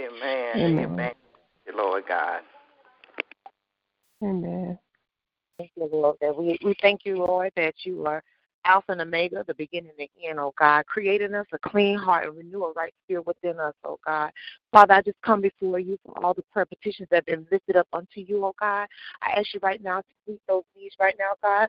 Amen. 0.00 0.56
Amen. 0.56 0.84
Amen. 0.84 1.12
Lord 1.74 2.04
God. 2.08 2.40
Amen. 4.22 4.78
Thank 5.58 5.70
you, 5.76 5.88
Lord. 5.92 6.16
That 6.20 6.36
we, 6.36 6.58
we 6.64 6.74
thank 6.80 7.04
you, 7.04 7.18
Lord, 7.18 7.52
that 7.56 7.74
you 7.84 8.06
are 8.06 8.22
Alpha 8.64 8.92
and 8.92 9.00
Omega, 9.00 9.44
the 9.46 9.54
beginning 9.54 9.90
and 9.98 10.08
the 10.08 10.28
end, 10.28 10.38
oh 10.38 10.54
God, 10.58 10.86
creating 10.86 11.34
us 11.34 11.46
a 11.52 11.58
clean 11.58 11.98
heart 11.98 12.26
and 12.26 12.36
renew 12.36 12.64
a 12.64 12.72
right 12.72 12.94
spirit 13.04 13.26
within 13.26 13.58
us, 13.58 13.74
oh 13.84 13.98
God. 14.06 14.30
Father, 14.70 14.94
I 14.94 15.02
just 15.02 15.20
come 15.22 15.40
before 15.40 15.80
you 15.80 15.98
for 16.04 16.24
all 16.24 16.34
the 16.34 16.44
prayer 16.52 16.66
petitions 16.66 17.08
that 17.10 17.16
have 17.16 17.26
been 17.26 17.46
lifted 17.50 17.76
up 17.76 17.88
unto 17.92 18.20
you, 18.20 18.44
oh 18.44 18.54
God. 18.60 18.86
I 19.22 19.32
ask 19.32 19.52
you 19.52 19.60
right 19.62 19.82
now 19.82 20.00
to 20.00 20.06
meet 20.28 20.40
those 20.46 20.62
needs 20.76 20.94
right 21.00 21.16
now, 21.18 21.32
God. 21.42 21.68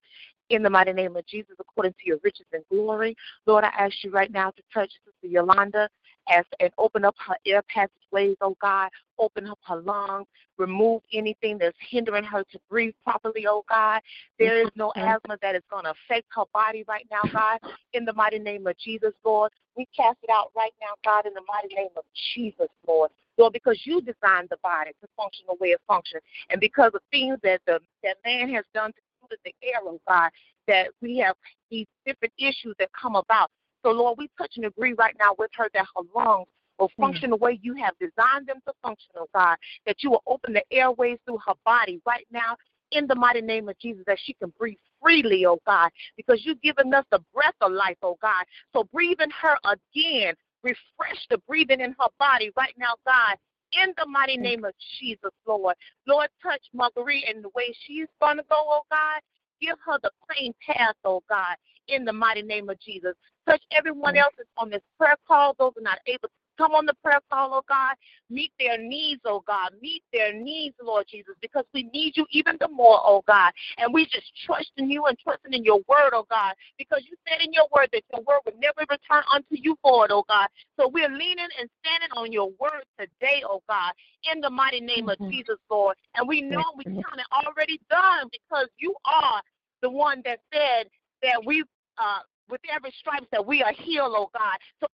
In 0.50 0.62
the 0.62 0.70
mighty 0.70 0.94
name 0.94 1.16
of 1.16 1.26
Jesus, 1.26 1.56
according 1.60 1.94
to 1.94 2.06
your 2.06 2.20
riches 2.24 2.46
and 2.54 2.64
glory. 2.70 3.16
Lord, 3.48 3.64
I 3.64 3.70
ask 3.70 4.04
you 4.04 4.12
right 4.12 4.32
now 4.32 4.52
to 4.52 4.62
touch 4.72 4.92
Sister 5.06 5.34
Yolanda 5.34 5.90
as, 6.30 6.46
and 6.60 6.72
open 6.78 7.06
up 7.06 7.16
her 7.28 7.36
air 7.46 7.62
passageways, 7.64 8.38
oh 8.42 8.56
God. 8.62 8.90
Open 9.20 9.48
up 9.48 9.60
her 9.68 9.78
lungs. 9.78 10.28
Remove 10.58 11.02
anything 11.12 11.58
that's 11.58 11.78
hindering 11.90 12.24
her 12.24 12.44
to 12.52 12.60
breathe 12.70 12.94
properly, 13.04 13.46
oh 13.48 13.64
God. 13.70 14.02
There 14.40 14.62
is 14.62 14.70
no 14.76 14.92
asthma 14.96 15.38
that 15.42 15.56
is 15.56 15.64
going 15.70 15.86
to 15.86 15.92
affect 15.92 16.28
her 16.36 16.44
body 16.54 16.84
right 16.88 17.08
now, 17.12 17.22
God. 17.32 17.60
In 17.94 18.06
the 18.06 18.14
mighty 18.14 18.40
name 18.40 18.68
of 18.68 18.78
Jesus, 18.78 19.14
Lord. 19.24 19.52
We 19.76 19.88
cast 19.96 20.18
it 20.22 20.30
out 20.32 20.52
right 20.56 20.74
now, 20.82 20.94
God, 21.04 21.26
in 21.26 21.34
the 21.34 21.42
mighty 21.48 21.74
name 21.74 21.90
of 21.98 22.04
Jesus, 22.36 22.68
Lord. 22.88 23.10
Lord, 23.38 23.54
because 23.54 23.82
you 23.86 24.02
designed 24.02 24.50
the 24.50 24.58
body 24.62 24.92
to 25.02 25.08
function 25.18 25.46
the 25.48 25.56
way 25.60 25.70
it 25.70 25.82
functions. 25.88 26.22
And 26.50 26.62
because 26.62 26.92
of 26.94 27.02
things 27.12 27.38
that 27.44 27.62
the 27.66 27.80
that 28.04 28.18
man 28.24 28.50
has 28.54 28.66
done 28.74 28.92
to 28.92 29.38
the 29.44 29.54
air, 29.64 29.80
oh 29.84 30.00
God, 30.08 30.30
that 30.68 30.90
we 31.02 31.18
have 31.18 31.36
these 31.70 31.88
different 32.06 32.34
issues 32.38 32.76
that 32.80 32.90
come 32.94 33.16
about. 33.16 33.50
So, 33.84 33.92
Lord, 33.92 34.18
we 34.18 34.30
touch 34.38 34.54
and 34.56 34.66
agree 34.66 34.94
right 34.94 35.16
now 35.20 35.36
with 35.38 35.52
her 35.56 35.70
that 35.74 35.86
her 35.96 36.04
lungs 36.16 36.48
will 36.80 36.90
hmm. 36.96 37.02
function 37.04 37.30
the 37.30 37.38
way 37.38 37.60
you 37.62 37.76
have 37.76 37.94
designed 38.00 38.48
them 38.48 38.60
to 38.68 38.74
function, 38.82 39.12
oh 39.18 39.28
God, 39.34 39.58
that 39.86 39.98
you 40.02 40.12
will 40.12 40.24
open 40.28 40.54
the 40.54 40.64
airways 40.72 41.20
through 41.26 41.40
her 41.46 41.54
body 41.66 42.02
right 42.06 42.26
now 42.32 42.56
in 42.92 43.08
the 43.08 43.16
mighty 43.16 43.42
name 43.42 43.70
of 43.70 43.78
Jesus, 43.80 44.04
that 44.08 44.20
she 44.24 44.34
can 44.34 44.54
breathe 44.58 44.78
freely, 45.02 45.46
oh 45.46 45.60
God, 45.66 45.90
because 46.16 46.42
you've 46.46 46.62
given 46.62 46.94
us 46.94 47.06
the 47.12 47.20
breath 47.34 47.56
of 47.62 47.72
life, 47.72 47.98
oh 48.02 48.18
God. 48.22 48.44
So 48.74 48.86
breathe 48.94 49.20
in 49.22 49.30
her 49.42 49.58
again. 49.66 50.36
Refresh 50.64 51.28
the 51.30 51.40
breathing 51.48 51.82
in 51.82 51.94
her 52.00 52.08
body 52.20 52.52
right 52.56 52.74
now, 52.78 52.94
God, 53.06 53.36
in 53.74 53.94
the 53.98 54.06
mighty 54.06 54.38
name 54.38 54.64
of 54.64 54.74
Jesus, 55.00 55.32
Lord. 55.46 55.76
Lord, 56.08 56.30
touch 56.42 56.62
Marguerite 56.74 57.26
in 57.34 57.42
the 57.42 57.50
way 57.50 57.76
she's 57.86 58.08
going 58.22 58.38
to 58.38 58.44
go, 58.50 58.56
oh 58.58 58.82
God. 58.90 59.22
Give 59.62 59.78
her 59.86 59.98
the 60.04 60.12
plain 60.28 60.54
path, 60.66 60.96
oh 61.06 61.24
God, 61.30 61.56
in 61.88 62.06
the 62.06 62.14
mighty 62.14 62.42
name 62.42 62.70
of 62.70 62.80
Jesus. 62.80 63.14
Touch 63.48 63.62
everyone 63.72 64.16
else 64.16 64.34
that's 64.38 64.50
on 64.58 64.70
this 64.70 64.82
prayer 64.98 65.18
call, 65.28 65.56
those 65.60 65.74
who 65.76 65.82
are 65.82 65.84
not 65.84 66.00
able 66.08 66.30
to 66.30 66.44
come 66.58 66.72
on 66.74 66.86
the 66.86 66.94
prayer 67.04 67.20
call, 67.32 67.54
oh 67.54 67.64
God. 67.68 67.96
Meet 68.30 68.52
their 68.60 68.78
needs, 68.78 69.22
oh 69.26 69.44
God. 69.46 69.72
Meet 69.82 70.04
their 70.12 70.34
needs, 70.34 70.76
Lord 70.82 71.06
Jesus, 71.10 71.36
because 71.42 71.66
we 71.74 71.84
need 71.94 72.16
you 72.16 72.26
even 72.32 72.58
the 72.60 72.68
more, 72.68 73.00
oh 73.04 73.24
God. 73.28 73.52
And 73.78 73.94
we 73.94 74.06
just 74.06 74.32
trust 74.46 74.72
in 74.78 74.90
you 74.90 75.06
and 75.06 75.18
trusting 75.20 75.54
in 75.54 75.64
your 75.64 75.82
word, 75.88 76.12
oh 76.14 76.26
God, 76.30 76.54
because 76.78 77.04
you 77.10 77.18
said 77.28 77.42
in 77.46 77.54
your 77.54 77.68
word 77.76 77.90
that 77.94 78.04
your 78.14 78.22
word 78.22 78.40
would 78.46 78.60
never 78.60 78.82
return 78.90 79.24
unto 79.34 79.56
you 79.56 79.78
for 79.82 80.06
it, 80.06 80.12
oh 80.12 80.24
God. 80.28 80.48
So 80.80 80.88
we're 80.88 81.10
leaning 81.10 81.52
and 81.60 81.70
standing 81.84 82.10
on 82.16 82.32
your 82.32 82.50
word 82.60 82.86
today, 83.00 83.44
oh 83.46 83.62
God, 83.68 83.94
in 84.32 84.42
the 84.42 84.50
mighty 84.50 84.80
name 84.80 85.08
mm-hmm. 85.08 85.24
of 85.24 85.32
Jesus, 85.32 85.58
Lord. 85.70 85.96
And 86.16 86.28
we 86.28 86.42
know 86.42 86.64
we 86.78 86.86
count 86.86 87.18
it 87.18 87.46
already 87.46 87.80
done 87.90 88.30
because 88.32 88.68
you 88.78 88.96
are 89.06 89.42
the 89.82 89.90
one 89.90 90.22
that 90.24 90.40
said 90.52 90.88
that 91.24 91.44
we 91.46 91.64
uh 91.98 92.20
with 92.50 92.62
every 92.74 92.94
stripe 93.00 93.26
that 93.32 93.46
we 93.46 93.64
are 93.64 93.74
healed, 93.74 94.14
oh 94.16 94.30
God. 94.34 94.58
So 94.80 94.88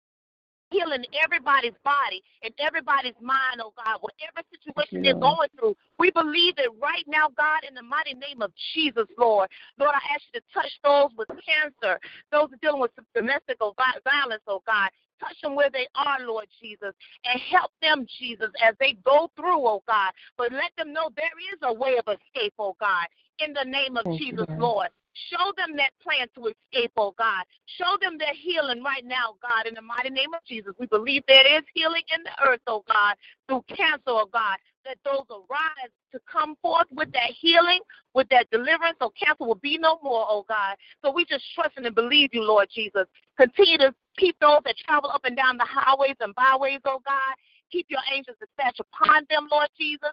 healing 0.71 1.05
everybody's 1.25 1.77
body 1.85 2.23
and 2.43 2.53
everybody's 2.61 3.17
mind, 3.21 3.61
oh 3.61 3.73
God, 3.77 3.99
whatever 4.01 4.47
situation 4.53 5.03
they're 5.03 5.14
going 5.14 5.49
through. 5.59 5.77
We 5.99 6.11
believe 6.11 6.55
it 6.59 6.71
right 6.81 7.05
now, 7.07 7.29
God, 7.37 7.64
in 7.67 7.75
the 7.75 7.83
mighty 7.83 8.14
name 8.14 8.43
of 8.43 8.53
Jesus, 8.75 9.07
Lord. 9.19 9.49
Lord, 9.79 9.93
I 9.95 10.14
ask 10.14 10.23
you 10.33 10.41
to 10.41 10.47
touch 10.53 10.73
those 10.85 11.11
with 11.17 11.29
cancer, 11.41 11.99
those 12.33 12.49
dealing 12.61 12.81
with 12.81 12.93
domestic 13.14 13.59
violence, 13.59 14.43
oh 14.47 14.62
God. 14.67 14.91
Touch 15.21 15.41
them 15.43 15.57
where 15.57 15.71
they 15.71 15.88
are, 15.97 16.19
Lord 16.27 16.47
Jesus, 16.62 16.95
and 17.25 17.41
help 17.51 17.73
them, 17.83 18.07
Jesus, 18.21 18.51
as 18.62 18.75
they 18.79 18.97
go 19.05 19.31
through, 19.35 19.67
oh 19.67 19.83
God. 19.88 20.12
But 20.37 20.53
let 20.53 20.71
them 20.77 20.93
know 20.93 21.11
there 21.17 21.27
is 21.53 21.59
a 21.62 21.73
way 21.73 21.99
of 21.99 22.05
escape, 22.07 22.55
oh 22.59 22.77
God, 22.79 23.07
in 23.41 23.53
the 23.53 23.64
name 23.64 23.97
of 23.97 24.05
Thank 24.05 24.21
Jesus, 24.21 24.47
you, 24.49 24.62
Lord. 24.62 24.88
Show 25.31 25.52
them 25.57 25.76
that 25.76 25.90
plan 26.02 26.26
to 26.35 26.52
escape, 26.52 26.92
oh 26.96 27.14
God. 27.18 27.44
Show 27.78 27.96
them 28.00 28.18
their 28.18 28.35
healing 28.35 28.83
right 28.83 29.04
now, 29.04 29.35
God, 29.42 29.66
in 29.66 29.74
the 29.74 29.83
mighty 29.83 30.11
name 30.11 30.35
of 30.35 30.44
Jesus. 30.46 30.72
We 30.78 30.87
believe 30.87 31.22
there 31.26 31.59
is 31.59 31.64
healing 31.74 32.02
in 32.14 32.22
the 32.22 32.48
earth, 32.48 32.61
oh 32.66 32.85
God, 32.87 33.16
through 33.48 33.64
cancer, 33.68 34.09
oh 34.09 34.28
God. 34.33 34.57
That 34.85 34.98
those 35.04 35.26
arise 35.31 35.92
to 36.12 36.20
come 36.31 36.57
forth 36.62 36.87
with 36.90 37.12
that 37.12 37.31
healing, 37.38 37.81
with 38.14 38.28
that 38.31 38.48
deliverance, 38.50 38.96
so 39.00 39.12
cancer 39.20 39.44
will 39.44 39.61
be 39.61 39.76
no 39.76 39.98
more, 40.02 40.24
oh 40.28 40.44
God. 40.48 40.76
So 41.04 41.12
we 41.12 41.24
just 41.24 41.44
trust 41.54 41.76
and 41.76 41.94
believe 41.94 42.31
you, 42.33 42.42
Lord 42.42 42.68
Jesus. 42.74 43.04
Continue 43.38 43.78
to 43.78 43.94
keep 44.16 44.37
those 44.40 44.61
that 44.64 44.76
travel 44.87 45.11
up 45.11 45.24
and 45.24 45.37
down 45.37 45.59
the 45.59 45.66
highways 45.68 46.16
and 46.20 46.35
byways, 46.35 46.81
oh 46.85 47.00
God. 47.04 47.35
Keep 47.70 47.87
your 47.90 48.00
angels 48.14 48.37
dispatched 48.40 48.81
upon 48.81 49.26
them, 49.28 49.48
Lord 49.50 49.68
Jesus. 49.78 50.11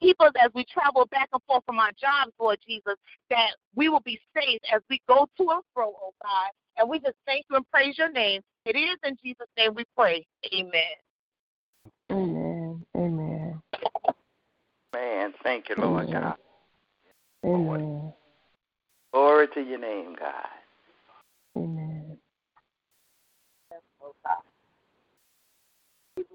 Keep 0.00 0.20
us 0.20 0.32
as 0.42 0.50
we 0.54 0.64
travel 0.64 1.06
back 1.10 1.28
and 1.32 1.42
forth 1.46 1.64
from 1.66 1.78
our 1.78 1.90
jobs, 2.00 2.32
Lord 2.38 2.58
Jesus, 2.66 2.94
that 3.30 3.50
we 3.74 3.88
will 3.88 4.00
be 4.00 4.20
safe 4.34 4.60
as 4.72 4.80
we 4.88 5.00
go 5.08 5.26
to 5.38 5.50
and 5.50 5.62
fro, 5.74 5.92
oh 6.00 6.14
God. 6.22 6.50
And 6.76 6.88
we 6.88 7.00
just 7.00 7.16
thank 7.26 7.44
you 7.50 7.56
and 7.56 7.68
praise 7.72 7.98
your 7.98 8.10
name. 8.10 8.40
It 8.64 8.76
is 8.76 8.96
in 9.04 9.16
Jesus' 9.24 9.48
name 9.56 9.74
we 9.74 9.84
pray. 9.96 10.24
Amen. 10.54 10.72
Amen. 12.10 12.86
Amen. 12.96 13.62
Man, 14.94 15.34
thank 15.42 15.68
you, 15.68 15.74
Lord 15.76 16.08
Amen. 16.08 16.22
God. 16.22 16.36
Amen. 17.44 18.12
Glory 19.12 19.48
to 19.54 19.60
your 19.60 19.78
name, 19.78 20.14
God. 20.18 20.46
Amen. 21.56 21.97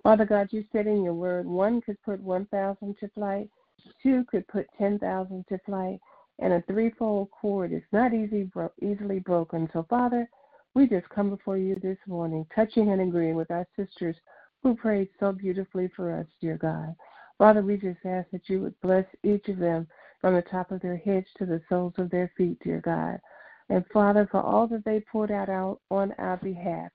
Father 0.03 0.25
God, 0.25 0.49
you 0.51 0.65
said 0.71 0.85
in 0.85 1.03
your 1.03 1.13
word, 1.13 1.45
one 1.47 1.81
could 1.81 2.01
put 2.03 2.19
1,000 2.19 2.95
to 2.99 3.07
flight, 3.09 3.49
two 4.01 4.25
could 4.25 4.45
put 4.49 4.67
10,000 4.77 5.45
to 5.47 5.57
flight, 5.65 5.99
and 6.39 6.53
a 6.53 6.61
threefold 6.63 7.29
cord 7.31 7.71
is 7.71 7.83
not 7.93 8.13
easy, 8.13 8.43
bro- 8.43 8.71
easily 8.81 9.19
broken. 9.19 9.69
So, 9.71 9.85
Father, 9.89 10.29
we 10.75 10.87
just 10.87 11.07
come 11.09 11.29
before 11.29 11.57
you 11.57 11.75
this 11.81 11.97
morning, 12.05 12.45
touching 12.53 12.91
and 12.91 13.01
agreeing 13.01 13.35
with 13.35 13.49
our 13.49 13.65
sisters 13.77 14.17
who 14.61 14.75
prayed 14.75 15.09
so 15.19 15.31
beautifully 15.31 15.89
for 15.95 16.11
us, 16.11 16.25
dear 16.41 16.57
God. 16.57 16.95
Father, 17.37 17.61
we 17.61 17.77
just 17.77 18.05
ask 18.05 18.29
that 18.31 18.49
you 18.49 18.61
would 18.61 18.79
bless 18.81 19.05
each 19.23 19.47
of 19.47 19.57
them 19.57 19.87
from 20.19 20.35
the 20.35 20.41
top 20.41 20.71
of 20.71 20.81
their 20.81 20.97
heads 20.97 21.27
to 21.37 21.45
the 21.45 21.61
soles 21.69 21.93
of 21.97 22.09
their 22.09 22.31
feet, 22.37 22.57
dear 22.63 22.81
God. 22.81 23.19
And 23.69 23.85
Father, 23.93 24.27
for 24.29 24.41
all 24.41 24.67
that 24.67 24.83
they 24.85 25.01
poured 25.11 25.31
out 25.31 25.79
on 25.89 26.13
our 26.17 26.37
behalf, 26.37 26.91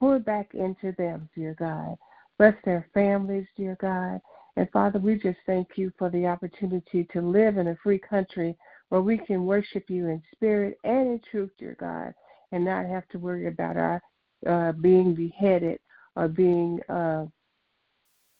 pour 0.00 0.18
back 0.18 0.54
into 0.54 0.92
them, 0.96 1.28
dear 1.34 1.54
God. 1.58 1.96
Bless 2.38 2.54
their 2.64 2.86
families, 2.94 3.46
dear 3.56 3.76
God. 3.80 4.20
And 4.56 4.70
Father, 4.70 4.98
we 4.98 5.16
just 5.16 5.38
thank 5.46 5.76
you 5.76 5.92
for 5.98 6.08
the 6.10 6.26
opportunity 6.26 7.06
to 7.12 7.20
live 7.20 7.58
in 7.58 7.68
a 7.68 7.76
free 7.82 7.98
country 7.98 8.56
where 8.88 9.02
we 9.02 9.18
can 9.18 9.44
worship 9.44 9.84
you 9.88 10.06
in 10.06 10.22
spirit 10.32 10.78
and 10.84 11.08
in 11.08 11.20
truth, 11.30 11.50
dear 11.58 11.76
God, 11.78 12.14
and 12.52 12.64
not 12.64 12.86
have 12.86 13.06
to 13.08 13.18
worry 13.18 13.48
about 13.48 13.76
our 13.76 14.02
uh, 14.46 14.72
being 14.72 15.14
beheaded 15.14 15.78
or 16.16 16.28
being 16.28 16.80
uh, 16.88 17.26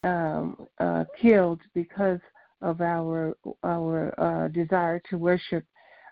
um, 0.04 0.66
uh, 0.78 1.04
killed 1.20 1.60
because 1.74 2.20
of 2.62 2.80
our 2.80 3.36
our 3.62 4.14
uh, 4.18 4.48
desire 4.48 5.00
to 5.10 5.18
worship, 5.18 5.64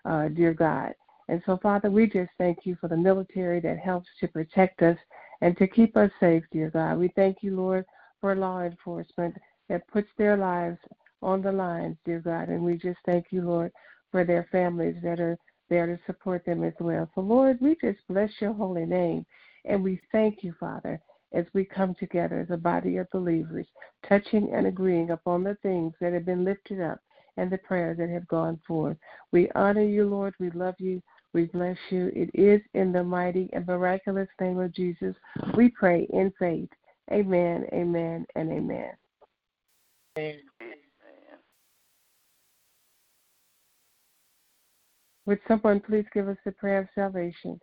uh, 0.05 0.27
dear 0.29 0.53
God. 0.53 0.93
And 1.29 1.41
so, 1.45 1.57
Father, 1.61 1.89
we 1.89 2.07
just 2.07 2.31
thank 2.37 2.59
you 2.63 2.77
for 2.79 2.87
the 2.87 2.95
military 2.97 3.59
that 3.61 3.79
helps 3.79 4.07
to 4.19 4.27
protect 4.27 4.81
us 4.81 4.97
and 5.41 5.57
to 5.57 5.67
keep 5.67 5.95
us 5.97 6.11
safe, 6.19 6.43
dear 6.51 6.69
God. 6.69 6.97
We 6.97 7.09
thank 7.15 7.37
you, 7.41 7.55
Lord, 7.55 7.85
for 8.21 8.35
law 8.35 8.61
enforcement 8.61 9.35
that 9.69 9.87
puts 9.87 10.09
their 10.17 10.37
lives 10.37 10.79
on 11.21 11.41
the 11.41 11.51
line, 11.51 11.97
dear 12.05 12.19
God. 12.19 12.49
And 12.49 12.63
we 12.63 12.77
just 12.77 12.99
thank 13.05 13.27
you, 13.31 13.41
Lord, 13.41 13.71
for 14.11 14.23
their 14.23 14.47
families 14.51 14.95
that 15.03 15.19
are 15.19 15.37
there 15.69 15.85
to 15.85 15.99
support 16.05 16.45
them 16.45 16.63
as 16.63 16.73
well. 16.79 17.09
So, 17.13 17.21
Lord, 17.21 17.57
we 17.61 17.75
just 17.81 17.99
bless 18.09 18.31
your 18.39 18.53
holy 18.53 18.85
name. 18.85 19.25
And 19.65 19.83
we 19.83 19.99
thank 20.11 20.43
you, 20.43 20.53
Father, 20.59 20.99
as 21.33 21.45
we 21.53 21.65
come 21.65 21.93
together 21.95 22.39
as 22.39 22.51
a 22.51 22.57
body 22.57 22.97
of 22.97 23.09
believers, 23.11 23.67
touching 24.07 24.53
and 24.53 24.65
agreeing 24.67 25.11
upon 25.11 25.43
the 25.43 25.57
things 25.61 25.93
that 25.99 26.13
have 26.13 26.25
been 26.25 26.45
lifted 26.45 26.81
up 26.81 26.99
and 27.35 27.51
the 27.51 27.57
prayers 27.59 27.97
that 27.97 28.09
have 28.09 28.27
gone 28.27 28.59
forth. 28.65 28.97
We 29.31 29.51
honor 29.55 29.83
you, 29.83 30.05
Lord. 30.05 30.33
We 30.39 30.49
love 30.51 30.75
you. 30.79 31.01
We 31.33 31.45
bless 31.45 31.77
you. 31.89 32.11
It 32.15 32.29
is 32.33 32.61
in 32.73 32.91
the 32.91 33.03
mighty 33.03 33.49
and 33.53 33.67
miraculous 33.67 34.29
name 34.39 34.59
of 34.59 34.73
Jesus 34.73 35.15
we 35.55 35.69
pray 35.69 36.07
in 36.11 36.33
faith. 36.39 36.69
Amen, 37.11 37.65
amen, 37.73 38.25
and 38.35 38.51
amen. 38.51 38.91
Amen. 40.17 40.41
Would 45.25 45.39
someone 45.47 45.81
please 45.81 46.05
give 46.13 46.29
us 46.29 46.37
the 46.45 46.53
prayer 46.53 46.79
of 46.79 46.87
salvation? 46.95 47.59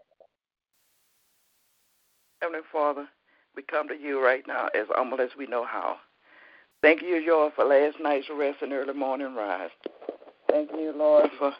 Heavenly 2.43 2.61
Father, 2.71 3.09
we 3.57 3.63
come 3.63 3.89
to 3.89 3.95
you 3.95 4.23
right 4.23 4.47
now 4.47 4.67
as 4.75 4.87
humble 4.91 5.21
as 5.21 5.31
we 5.39 5.47
know 5.47 5.65
how. 5.65 5.97
Thank 6.83 7.01
you, 7.01 7.25
Lord, 7.27 7.55
for 7.57 7.65
last 7.65 7.97
night's 8.03 8.27
rest 8.37 8.59
and 8.61 8.75
early 8.75 8.93
morning 8.93 9.35
rise. 9.35 9.71
Thank 10.51 10.71
you, 10.73 10.93
Lord, 10.95 11.31
for 11.39 11.55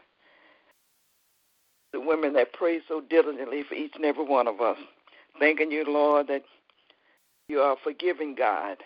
the 1.95 2.01
women 2.01 2.33
that 2.35 2.53
pray 2.53 2.81
so 2.87 3.01
diligently 3.01 3.63
for 3.67 3.75
each 3.75 3.93
and 3.95 4.05
every 4.05 4.25
one 4.25 4.49
of 4.49 4.61
us. 4.61 4.77
Thanking 5.39 5.71
you, 5.71 5.85
Lord, 5.87 6.27
that 6.27 6.43
you 7.49 7.61
are 7.61 7.77
forgiving 7.83 8.35
God 8.35 8.79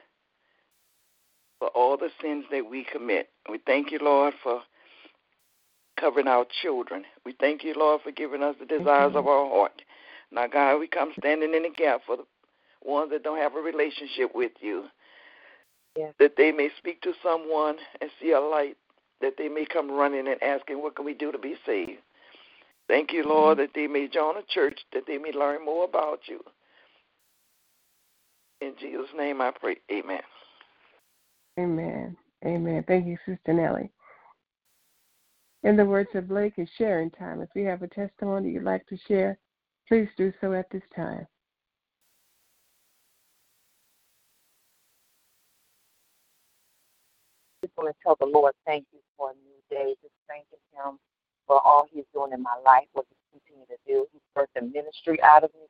for 1.58 1.68
all 1.68 1.96
the 1.96 2.10
sins 2.22 2.44
that 2.52 2.70
we 2.70 2.84
commit. 2.84 3.30
We 3.50 3.58
thank 3.66 3.90
you, 3.90 3.98
Lord, 4.00 4.34
for 4.42 4.60
covering 5.98 6.28
our 6.28 6.46
children. 6.62 7.04
We 7.24 7.34
thank 7.40 7.64
you, 7.64 7.74
Lord, 7.76 8.02
for 8.02 8.12
giving 8.12 8.42
us 8.42 8.56
the 8.60 8.66
desires 8.66 9.14
of 9.16 9.26
our 9.26 9.48
heart. 9.48 9.82
Now, 10.30 10.46
God, 10.46 10.78
we 10.78 10.86
come 10.86 11.12
standing 11.18 11.54
in 11.54 11.62
the 11.62 11.70
gap 11.70 12.02
for 12.06 12.18
the 12.18 12.24
ones 12.84 13.10
that 13.10 13.24
don't 13.24 13.38
have 13.38 13.56
a 13.56 13.60
relationship 13.60 14.34
with 14.34 14.52
you, 14.60 14.84
yes. 15.96 16.12
that 16.20 16.36
they 16.36 16.52
may 16.52 16.68
speak 16.76 17.00
to 17.02 17.12
someone 17.22 17.76
and 18.00 18.10
see 18.20 18.32
a 18.32 18.40
light, 18.40 18.76
that 19.22 19.34
they 19.38 19.48
may 19.48 19.64
come 19.64 19.90
running 19.90 20.28
and 20.28 20.42
asking, 20.42 20.82
What 20.82 20.94
can 20.94 21.06
we 21.06 21.14
do 21.14 21.32
to 21.32 21.38
be 21.38 21.56
saved? 21.64 22.00
Thank 22.88 23.12
you, 23.12 23.22
Lord, 23.22 23.58
that 23.58 23.70
they 23.74 23.86
may 23.86 24.08
join 24.08 24.38
a 24.38 24.42
church, 24.48 24.78
that 24.94 25.04
they 25.06 25.18
may 25.18 25.32
learn 25.32 25.64
more 25.64 25.84
about 25.84 26.20
you. 26.26 26.40
In 28.60 28.72
Jesus' 28.80 29.10
name 29.16 29.40
I 29.40 29.52
pray. 29.52 29.76
Amen. 29.92 30.20
Amen. 31.58 32.16
Amen. 32.44 32.84
Thank 32.88 33.06
you, 33.06 33.18
Sister 33.26 33.52
Nellie. 33.52 33.90
In 35.64 35.76
the 35.76 35.84
words 35.84 36.08
of 36.14 36.28
Blake, 36.28 36.54
it's 36.56 36.70
sharing 36.78 37.10
time. 37.10 37.42
If 37.42 37.50
you 37.54 37.66
have 37.66 37.82
a 37.82 37.88
testimony 37.88 38.50
you'd 38.50 38.62
like 38.62 38.86
to 38.86 38.96
share, 39.06 39.38
please 39.86 40.08
do 40.16 40.32
so 40.40 40.54
at 40.54 40.70
this 40.70 40.82
time. 40.94 41.26
I 47.62 47.66
just 47.66 47.76
want 47.76 47.90
to 47.90 48.02
tell 48.02 48.16
the 48.20 48.26
Lord 48.26 48.54
thank 48.64 48.86
you 48.92 49.00
for 49.16 49.30
a 49.30 49.34
new 49.34 49.58
day. 49.68 49.94
Just 50.00 50.14
thanking 50.28 50.58
Him 50.72 50.98
for 51.48 51.60
all 51.66 51.86
He's 51.90 52.04
doing 52.14 52.32
in 52.32 52.42
my 52.42 52.54
life, 52.64 52.86
what 52.92 53.06
He's 53.08 53.40
continuing 53.42 53.66
to 53.66 53.78
do. 53.88 54.06
He's 54.12 54.22
birthed 54.36 54.72
ministry 54.72 55.20
out 55.22 55.42
of 55.42 55.50
me. 55.54 55.66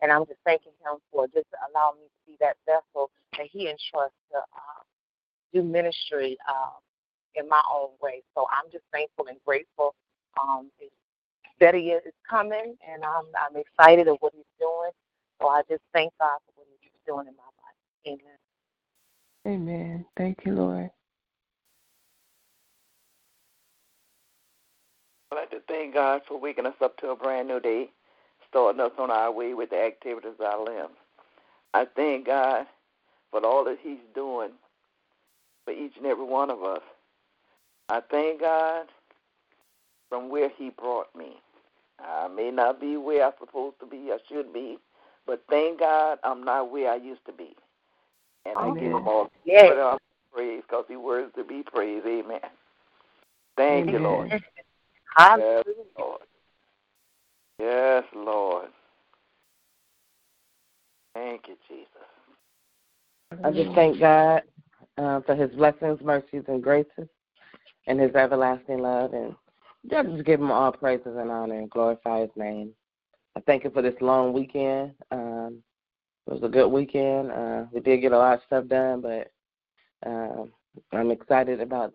And 0.00 0.10
I'm 0.10 0.24
just 0.24 0.40
thanking 0.46 0.72
Him 0.80 0.96
for 1.12 1.26
just 1.26 1.48
allowing 1.68 2.00
me 2.00 2.06
to 2.06 2.20
be 2.32 2.36
that 2.40 2.56
vessel 2.64 3.10
that 3.36 3.46
He 3.52 3.68
entrusts 3.68 4.16
to 4.32 4.38
uh, 4.38 4.82
do 5.52 5.62
ministry 5.62 6.38
uh, 6.48 6.80
in 7.34 7.46
my 7.48 7.60
own 7.70 7.90
way. 8.00 8.22
So 8.34 8.46
I'm 8.50 8.70
just 8.72 8.84
thankful 8.92 9.26
and 9.28 9.36
grateful. 9.44 9.94
Um, 10.40 10.70
years 11.86 12.02
is 12.06 12.12
coming, 12.28 12.76
and 12.86 13.04
I'm 13.04 13.24
I'm 13.38 13.56
excited 13.56 14.08
of 14.08 14.16
what 14.20 14.32
He's 14.34 14.44
doing. 14.58 14.90
So 15.40 15.48
I 15.48 15.62
just 15.68 15.82
thank 15.92 16.12
God 16.20 16.38
for 16.46 16.52
what 16.56 16.66
He's 16.80 16.90
doing 17.06 17.26
in 17.26 17.34
my 17.36 17.50
life. 17.62 18.20
Amen. 18.20 18.38
Amen. 19.46 20.04
Thank 20.16 20.44
you, 20.44 20.54
Lord. 20.54 20.90
I'd 25.36 25.40
like 25.40 25.50
to 25.50 25.60
thank 25.68 25.92
God 25.92 26.22
for 26.26 26.40
waking 26.40 26.64
us 26.64 26.74
up 26.80 26.96
to 26.98 27.10
a 27.10 27.16
brand 27.16 27.48
new 27.48 27.60
day, 27.60 27.90
starting 28.48 28.80
us 28.80 28.92
on 28.98 29.10
our 29.10 29.30
way 29.30 29.52
with 29.52 29.68
the 29.68 29.82
activities 29.82 30.32
of 30.40 30.46
our 30.46 30.64
limbs. 30.64 30.96
I 31.74 31.86
thank 31.94 32.26
God 32.26 32.66
for 33.30 33.44
all 33.44 33.62
that 33.64 33.76
He's 33.82 33.98
doing 34.14 34.52
for 35.66 35.72
each 35.72 35.92
and 35.98 36.06
every 36.06 36.24
one 36.24 36.50
of 36.50 36.62
us. 36.62 36.80
I 37.90 38.00
thank 38.10 38.40
God 38.40 38.86
from 40.08 40.30
where 40.30 40.48
He 40.56 40.70
brought 40.70 41.14
me. 41.14 41.36
I 41.98 42.28
may 42.28 42.50
not 42.50 42.80
be 42.80 42.96
where 42.96 43.26
I'm 43.26 43.32
supposed 43.38 43.78
to 43.80 43.86
be, 43.86 44.10
I 44.10 44.18
should 44.28 44.54
be, 44.54 44.78
but 45.26 45.44
thank 45.50 45.80
God 45.80 46.18
I'm 46.24 46.44
not 46.44 46.70
where 46.70 46.90
I 46.90 46.96
used 46.96 47.26
to 47.26 47.32
be. 47.32 47.54
And 48.46 48.58
I 48.58 48.70
give 48.70 48.84
Him 48.84 49.06
all 49.06 49.28
yes. 49.44 49.98
praise 50.32 50.62
because 50.66 50.86
He 50.88 50.96
worthy 50.96 51.30
to 51.32 51.44
be 51.44 51.62
praised. 51.62 52.06
Amen. 52.06 52.40
Thank 53.58 53.88
Amen. 53.88 53.94
you, 53.94 54.00
Lord. 54.00 54.32
Yes, 55.18 55.64
Lord. 55.98 56.20
Yes, 57.58 58.04
Lord. 58.14 58.68
Thank 61.14 61.48
you, 61.48 61.56
Jesus. 61.68 61.88
I 63.44 63.50
just 63.50 63.74
thank 63.74 63.98
God 63.98 64.42
uh, 64.98 65.20
for 65.20 65.34
his 65.34 65.50
blessings, 65.52 66.00
mercies, 66.02 66.42
and 66.48 66.62
graces, 66.62 67.08
and 67.86 68.00
his 68.00 68.14
everlasting 68.14 68.80
love. 68.80 69.14
And 69.14 69.34
just 69.90 70.24
give 70.26 70.40
him 70.40 70.50
all 70.50 70.72
praises 70.72 71.16
and 71.16 71.30
honor 71.30 71.58
and 71.58 71.70
glorify 71.70 72.20
his 72.20 72.30
name. 72.36 72.72
I 73.36 73.40
thank 73.40 73.64
him 73.64 73.72
for 73.72 73.82
this 73.82 73.94
long 74.00 74.32
weekend. 74.32 74.92
Um, 75.10 75.62
it 76.26 76.32
was 76.34 76.42
a 76.42 76.48
good 76.48 76.68
weekend. 76.68 77.30
Uh, 77.30 77.64
we 77.72 77.80
did 77.80 78.00
get 78.00 78.12
a 78.12 78.18
lot 78.18 78.34
of 78.34 78.40
stuff 78.46 78.66
done, 78.66 79.00
but 79.00 79.30
uh, 80.06 80.44
I'm 80.92 81.10
excited 81.10 81.60
about 81.60 81.94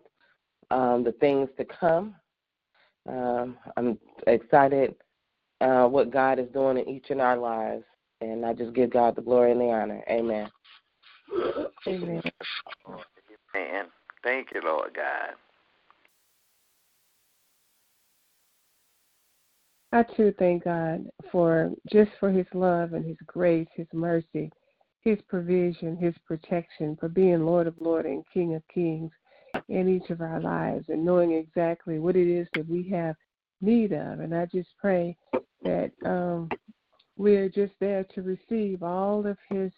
um, 0.72 1.04
the 1.04 1.12
things 1.14 1.50
to 1.58 1.66
come. 1.66 2.16
Um, 3.08 3.58
I'm 3.78 3.98
excited 4.28 4.96
uh, 5.62 5.88
what 5.88 6.12
God 6.12 6.40
is 6.40 6.48
doing 6.54 6.78
in 6.78 6.90
each 6.90 7.10
of 7.10 7.20
our 7.20 7.38
lives, 7.38 7.84
and 8.22 8.46
I 8.46 8.54
just 8.54 8.74
give 8.74 8.92
God 8.92 9.16
the 9.16 9.22
glory 9.22 9.52
and 9.52 9.62
the 9.62 9.66
honor. 9.66 10.04
Amen. 10.10 10.50
Amen. 11.88 12.22
Amen. 13.56 13.86
Thank 14.24 14.50
you, 14.54 14.62
Lord 14.64 14.94
God. 14.96 15.36
I 19.94 20.04
too 20.16 20.34
thank 20.40 20.64
God 20.64 21.06
for 21.32 21.72
just 21.92 22.12
for 22.20 22.32
his 22.32 22.46
love 22.54 22.94
and 22.94 23.06
his 23.06 23.18
grace, 23.26 23.68
his 23.76 23.88
mercy, 23.92 24.50
his 25.02 25.18
provision, 25.28 25.98
his 25.98 26.14
protection, 26.26 26.96
for 27.00 27.10
being 27.10 27.46
Lord 27.46 27.68
of 27.68 27.76
Lords 27.80 28.08
and 28.08 28.24
King 28.34 28.56
of 28.56 28.62
Kings 28.74 29.12
in 29.72 29.88
each 29.88 30.10
of 30.10 30.20
our 30.20 30.42
lives 30.42 30.86
and 30.90 31.04
knowing 31.04 31.32
exactly 31.32 31.98
what 31.98 32.18
it 32.18 32.28
is 32.28 32.46
that 32.54 32.68
we 32.68 32.88
have 32.90 33.16
need 33.62 33.94
of. 33.94 34.20
And 34.20 34.36
I 34.36 34.46
just 34.46 34.70
pray 34.78 35.16
that 35.64 35.92
um, 36.06 36.50
we 37.18 37.38
are 37.38 37.48
just 37.48 37.74
there 37.80 38.04
to 38.14 38.22
receive 38.22 38.84
all 38.84 39.26
of 39.26 39.38
his 39.50 39.72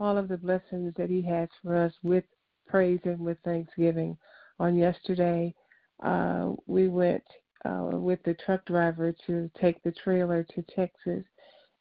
all 0.00 0.18
of 0.18 0.26
the 0.26 0.36
blessings 0.36 0.92
that 0.96 1.08
he 1.08 1.22
has 1.22 1.48
for 1.62 1.76
us 1.76 1.92
with 2.02 2.24
praise 2.66 2.98
and 3.04 3.20
with 3.20 3.38
thanksgiving. 3.44 4.16
On 4.58 4.76
yesterday, 4.76 5.54
uh, 6.02 6.50
we 6.66 6.88
went 6.88 7.22
uh, 7.64 7.90
with 7.92 8.18
the 8.24 8.34
truck 8.44 8.64
driver 8.64 9.14
to 9.28 9.48
take 9.60 9.80
the 9.84 9.92
trailer 9.92 10.44
to 10.54 10.62
Texas. 10.74 11.22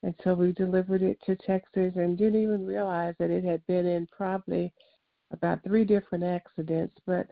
And 0.04 0.13
so 0.23 0.36
we 0.36 0.51
delivered 0.51 1.01
it 1.01 1.17
to 1.25 1.36
Texas 1.36 1.93
and 1.95 2.15
didn't 2.15 2.43
even 2.43 2.63
realize 2.63 3.15
that 3.17 3.32
it 3.32 3.43
had 3.43 3.65
been 3.65 3.88
in 3.88 4.08
probably 4.15 4.71
about 5.32 5.63
three 5.63 5.86
different 5.86 6.24
accidents. 6.24 6.96
But 7.06 7.28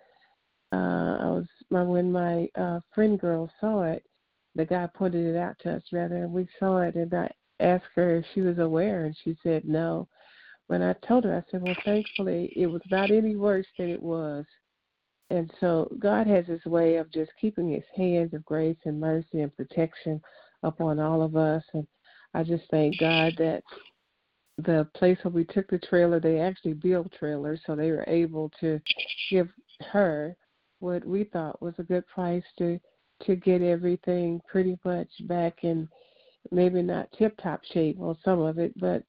uh, 0.72 1.18
I 1.22 1.30
was 1.30 1.46
my 1.70 1.84
when 1.84 2.12
my 2.12 2.48
uh, 2.56 2.80
friend 2.94 3.20
girl 3.20 3.52
saw 3.60 3.84
it, 3.84 4.04
the 4.56 4.66
guy 4.66 4.88
pointed 4.94 5.26
it 5.26 5.38
out 5.38 5.56
to 5.60 5.76
us 5.76 5.84
rather, 5.92 6.18
and 6.18 6.34
we 6.34 6.48
saw 6.60 6.80
it, 6.80 6.96
and 6.96 7.14
I 7.14 7.30
asked 7.60 7.86
her 7.96 8.18
if 8.18 8.26
she 8.34 8.42
was 8.42 8.60
aware, 8.60 9.06
and 9.06 9.16
she 9.24 9.36
said 9.44 9.66
no. 9.66 10.08
When 10.68 10.82
I 10.84 10.94
told 11.08 11.24
her, 11.24 11.36
I 11.36 11.52
said, 11.52 11.64
well, 11.64 11.76
thankfully 11.84 12.54
it 12.56 12.68
was 12.68 12.82
not 12.92 13.10
any 13.10 13.36
worse 13.36 13.66
than 13.78 13.90
it 13.90 14.02
was. 14.02 14.46
And 15.32 15.52
so 15.60 15.92
God 16.00 16.28
has 16.28 16.46
His 16.46 16.64
way 16.66 16.98
of 16.98 17.12
just 17.12 17.32
keeping 17.40 17.70
His 17.70 17.84
hands 17.96 18.34
of 18.34 18.46
grace 18.46 18.78
and 18.86 19.00
mercy 19.00 19.42
and 19.42 19.56
protection 19.56 20.22
upon 20.64 21.00
all 21.00 21.22
of 21.22 21.36
us, 21.36 21.64
and 21.74 21.88
I 22.34 22.44
just 22.44 22.64
thank 22.70 23.00
God 23.00 23.34
that 23.38 23.64
the 24.66 24.88
place 24.96 25.18
where 25.24 25.32
we 25.32 25.46
took 25.46 25.70
the 25.70 25.80
trailer, 25.80 26.20
they 26.20 26.40
actually 26.40 26.74
built 26.74 27.12
trailers, 27.18 27.60
so 27.66 27.76
they 27.76 27.92
were 27.92 28.06
able 28.08 28.52
to 28.60 28.80
give 29.30 29.50
her 29.92 30.36
what 30.80 31.06
we 31.06 31.26
thought 31.26 31.62
was 31.62 31.74
a 31.78 31.84
good 31.84 32.06
price 32.08 32.44
to 32.58 32.80
to 33.26 33.36
get 33.36 33.62
everything 33.62 34.40
pretty 34.50 34.80
much 34.86 35.10
back 35.28 35.64
in 35.64 35.90
maybe 36.52 36.82
not 36.82 37.12
tip 37.18 37.38
top 37.42 37.62
shape 37.74 38.00
on 38.00 38.18
some 38.24 38.40
of 38.40 38.58
it, 38.58 38.74
but 38.80 39.04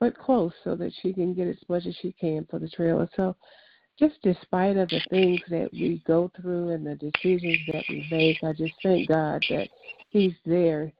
but 0.00 0.18
close 0.18 0.52
so 0.64 0.74
that 0.76 0.92
she 1.00 1.12
can 1.12 1.32
get 1.32 1.48
as 1.48 1.56
much 1.68 1.86
as 1.86 1.96
she 2.02 2.12
can 2.20 2.46
for 2.50 2.58
the 2.58 2.68
trailer. 2.68 3.08
So 3.16 3.34
just 3.98 4.16
despite 4.22 4.76
of 4.76 4.88
the 4.88 5.00
things 5.08 5.40
that 5.48 5.70
we 5.72 6.02
go 6.06 6.30
through 6.36 6.70
and 6.70 6.86
the 6.86 6.96
decisions 6.96 7.58
that 7.72 7.84
we 7.88 8.06
make, 8.10 8.42
I 8.42 8.52
just 8.52 8.74
thank 8.82 9.08
God 9.08 9.42
that 9.50 9.68
He's 10.10 10.34
there 10.44 10.92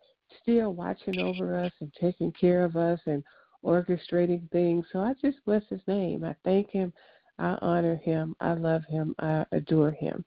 still 0.43 0.73
watching 0.73 1.21
over 1.21 1.59
us 1.59 1.73
and 1.81 1.93
taking 2.01 2.33
care 2.33 2.64
of 2.64 2.77
us 2.77 3.01
and 3.07 3.23
orchestrating 3.64 4.50
things. 4.50 4.87
So 4.92 5.00
I 5.00 5.14
just 5.20 5.38
bless 5.44 5.62
his 5.68 5.81
name. 5.87 6.24
I 6.24 6.35
thank 6.44 6.70
him. 6.70 6.92
I 7.38 7.57
honor 7.61 7.96
him. 7.96 8.37
I 8.40 8.55
love 8.55 8.83
him. 8.88 9.14
I 9.18 9.44
adore 9.53 9.90
him. 9.90 10.24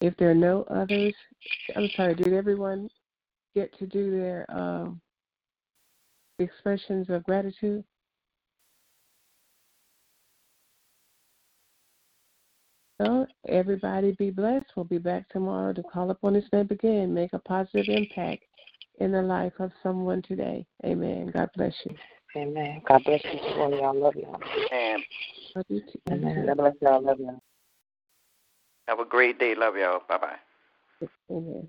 If 0.00 0.16
there 0.16 0.30
are 0.30 0.34
no 0.34 0.62
others, 0.64 1.14
I'm 1.74 1.88
sorry, 1.96 2.14
did 2.14 2.32
everyone 2.32 2.88
get 3.54 3.76
to 3.78 3.86
do 3.86 4.10
their 4.10 4.46
um, 4.50 5.00
expressions 6.38 7.08
of 7.10 7.24
gratitude? 7.24 7.84
So, 13.00 13.26
everybody 13.48 14.12
be 14.12 14.30
blessed. 14.30 14.66
We'll 14.76 14.84
be 14.84 14.98
back 14.98 15.28
tomorrow 15.28 15.72
to 15.72 15.82
call 15.82 16.10
upon 16.10 16.34
his 16.34 16.44
name 16.52 16.68
again, 16.70 17.12
make 17.12 17.32
a 17.32 17.40
positive 17.40 17.86
impact 17.88 18.44
in 18.98 19.12
the 19.12 19.22
life 19.22 19.52
of 19.58 19.70
someone 19.82 20.22
today. 20.22 20.66
Amen. 20.84 21.30
God 21.32 21.50
bless 21.56 21.74
you. 21.84 21.94
Amen. 22.36 22.82
God 22.86 23.02
bless 23.04 23.22
you. 23.24 23.40
Y'all 23.40 23.94
love 23.94 24.16
y'all. 24.16 24.40
Amen. 24.72 25.02
Love 25.54 25.64
you 25.68 25.80
too. 25.80 26.00
Amen. 26.10 26.46
God 26.46 26.56
bless 26.56 26.74
y'all. 26.80 27.02
Love 27.02 27.20
y'all. 27.20 27.42
Have 28.88 29.00
a 29.00 29.04
great 29.04 29.38
day. 29.38 29.54
Love 29.54 29.76
y'all. 29.76 30.02
Bye 30.08 30.18
bye. 30.18 31.08
Amen. 31.30 31.68